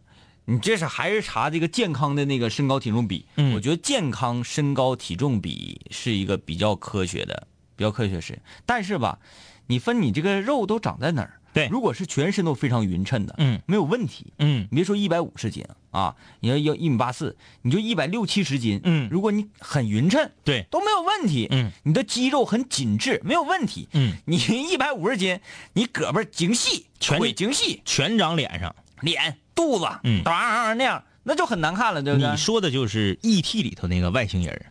[0.45, 3.24] 你这是还是查这个健康的那个身高体重比？
[3.36, 9.18] 嗯我觉得健康身高体重比是一个比较科学的、比较科学是，但是吧，
[9.66, 11.38] 你分你这个肉都长在哪儿？
[11.53, 14.32] 对如果是全身都非常匀称的，嗯没有问题。
[14.38, 25.40] 嗯你别说一百五十斤啊，你要要一米八四，你就一百六七十斤，嗯如果你很匀称，对都没有问题，嗯，你的肌肉很紧致，没有问题，嗯，你一百五十斤，
[25.72, 28.74] 你胳膊精细，全腿精细，全长脸上。
[29.01, 32.36] 脸、肚子，嗯当那样，那就很难看了，对不对你？
[32.36, 33.62] 说的就是 E.T.
[33.62, 34.66] 里头那个外星人。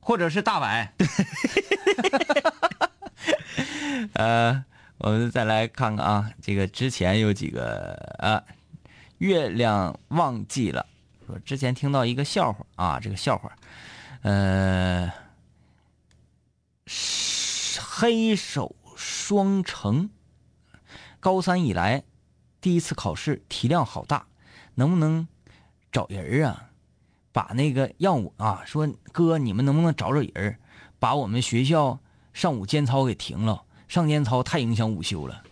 [0.00, 0.94] 或者是大白。
[4.14, 4.64] 呃，
[4.98, 8.42] 我们再来看看啊，这个之前有几个啊，
[9.18, 10.86] 月亮忘记了，
[11.26, 13.52] 说之前听到一个笑话啊，这个笑话，
[14.22, 15.12] 呃，
[17.78, 20.08] 黑手双成，
[21.20, 22.02] 高三以来
[22.60, 24.26] 第一次考试题量好大，
[24.76, 25.28] 能不能
[25.92, 26.70] 找人啊？
[27.32, 30.58] 把那个让我啊说哥，你们能不能找找人，
[30.98, 32.00] 把我们学校
[32.32, 35.42] 上午间操给停了，上间操太影响午休了，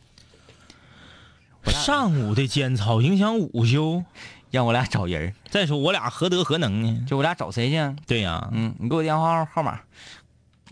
[1.66, 4.04] 上午的间操影响午休。
[4.50, 5.34] 让我俩找人儿。
[5.50, 7.04] 再说我俩何德何能呢？
[7.08, 7.96] 就我俩找谁去啊？
[8.06, 9.80] 对呀、嗯，你给我电话号码。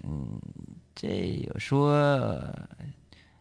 [0.04, 0.40] 嗯，
[0.94, 2.40] 这有说，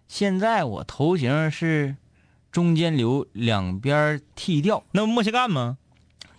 [0.07, 1.95] 现在我头型是
[2.51, 4.83] 中间留，两边剃掉。
[4.93, 5.77] 那不莫西干吗？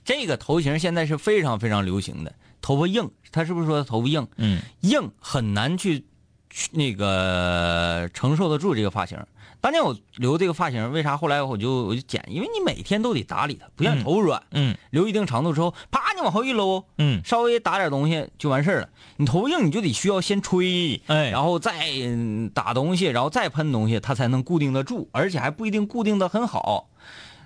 [0.05, 4.27] 这个头型现在是非常非常流行的，头发硬，他是不是说头发硬？
[4.35, 6.07] 嗯，硬很难去去
[6.73, 9.19] 那个承受得住这个发型。
[9.61, 12.25] 当年我留这个发型，为啥后来我就我就剪？
[12.27, 18.89] 因为你每天都得打理它，不像头发软，嗯留一定长度之后，啪，你往后一搂，嗯，稍微打点东西就完事儿了。
[19.19, 21.73] 你头发硬，你就得需要先吹，哎然后再
[22.03, 26.89] 嗯打东西，然后再喷东西，它才能固定得住，而且还不一定固定的很好。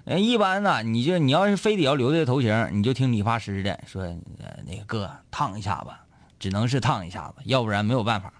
[0.06, 6.00] 呃，一般呢，你就你要是非得要留这个头型，你就听理发师的说，呃，那个哥烫一下吧，
[6.38, 8.32] 只能是烫一下子，要不然没有办法。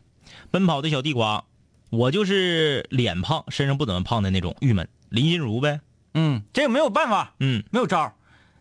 [0.51, 1.45] 奔跑的小地瓜，
[1.91, 4.89] 我就是脸胖，身上不怎么胖的那种，郁闷。
[5.09, 5.80] 林心如呗，
[6.14, 8.12] 嗯，这个没有办法，嗯，没有招。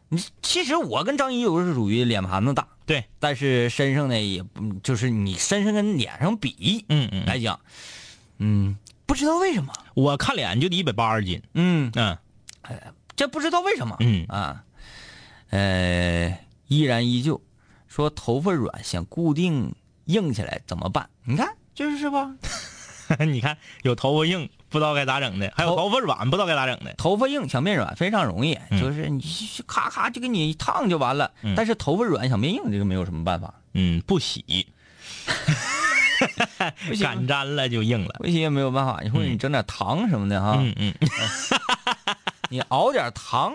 [0.09, 7.59] 你其实我跟张一柔是属于脸盘子大，对，但是身上呢也不就是你身上跟脸上比，嗯嗯，来讲，
[8.37, 12.15] 嗯，不知道为什么，我看脸就得一百八十斤，嗯，嗯
[13.15, 14.25] 这不知道为什么，嗯。
[14.27, 14.63] 啊，
[15.49, 17.41] 呃，依然依旧，
[17.87, 19.73] 说头发软想固定
[20.05, 21.09] 硬起来怎么办？
[21.23, 22.31] 你看就是是吧，
[23.27, 28.81] 你看有头发硬不知道该咋整的，还有头头发软不知道该咋整的，头发硬想变软非常容易，嗯。
[28.81, 29.21] 就是你
[29.67, 31.29] 咔咔就给你烫就完了。
[31.43, 31.53] 嗯。
[31.55, 34.43] 但是头发软想变硬，这个没有什么办法，嗯，不洗，
[36.87, 40.93] 不行擀粘了就硬了，不行也没有办法，你说你整点糖什么的哈，嗯嗯，
[42.49, 43.53] 你熬点糖。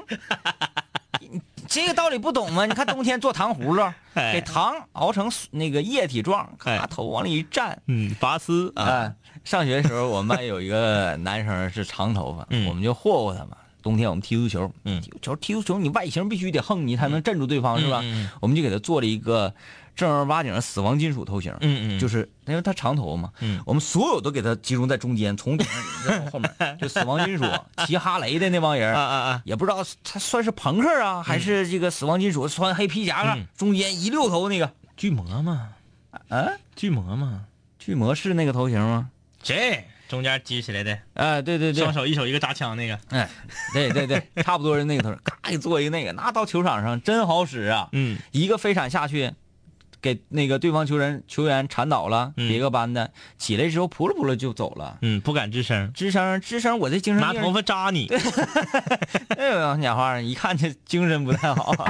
[1.70, 2.66] 你这个道理不懂吗？
[2.66, 3.82] 你看冬天做糖葫芦，
[4.14, 9.14] 哎给糖熬成那个液体状，咔哎头往里一蘸，嗯，拔丝啊，啊，
[9.44, 13.56] 上学的时候，我们班有一个男生是长头发，嗯我们就霍霍他嘛。
[13.82, 18.02] 冬天我们踢足球，嗯踢足球踢足球，你外形必须得横，你才能镇住对方，是吧？
[18.40, 19.54] 我们就给他做了一个
[19.97, 21.99] 正儿八经的死亡金属头型，嗯嗯。
[21.99, 23.62] 就是因为他长头嘛，嗯。
[23.66, 25.66] 我们所有都给他集中在中间，从顶
[26.05, 27.45] 上后面，就死亡金属
[27.86, 33.47] 骑哈雷的那帮人， 啊啊啊，也不知道他算是朋克啊，还是这个死亡金属穿黑皮夹克，嗯。
[33.57, 35.68] 中间一溜头那个，巨魔嘛，
[36.28, 37.47] 啊，巨魔嘛，
[37.78, 39.11] 巨魔是那个头型吗？
[39.43, 39.86] 谁？
[40.09, 43.30] 中间接起来的，哎，对对对，双手一手一个扎枪那个，哎，
[43.72, 47.88] 对对对，差不多是那个头，咔一做一个那个，那到球场上真好使啊！
[47.93, 48.18] 嗯。
[48.32, 49.32] 一个飞铲下去，
[50.03, 54.98] 给那个对方球员球员铲倒了，嗯别个班的起来之后扑噜扑噜就走了。
[55.03, 58.11] 嗯，不敢吱声，吱声吱声，我这精神拿头发扎你，
[59.36, 61.72] 哎呦，鸟花，一看这精神不太好。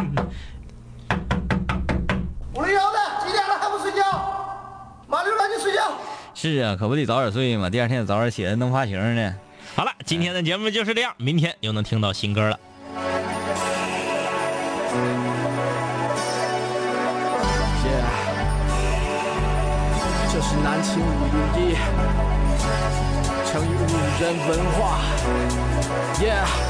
[2.54, 4.02] 五零幺的，几点了还不睡觉？
[5.06, 5.92] 完了就赶紧睡觉。
[6.34, 9.36] 是啊，可不得早点睡嘛，第二天早点起来弄发型呢。
[9.76, 12.58] 好了，今天的节目就是这样，明天又能听到新歌了。
[20.42, 21.76] 是南秦五零一，
[23.46, 24.98] 成语五人文化。
[26.18, 26.69] Yeah。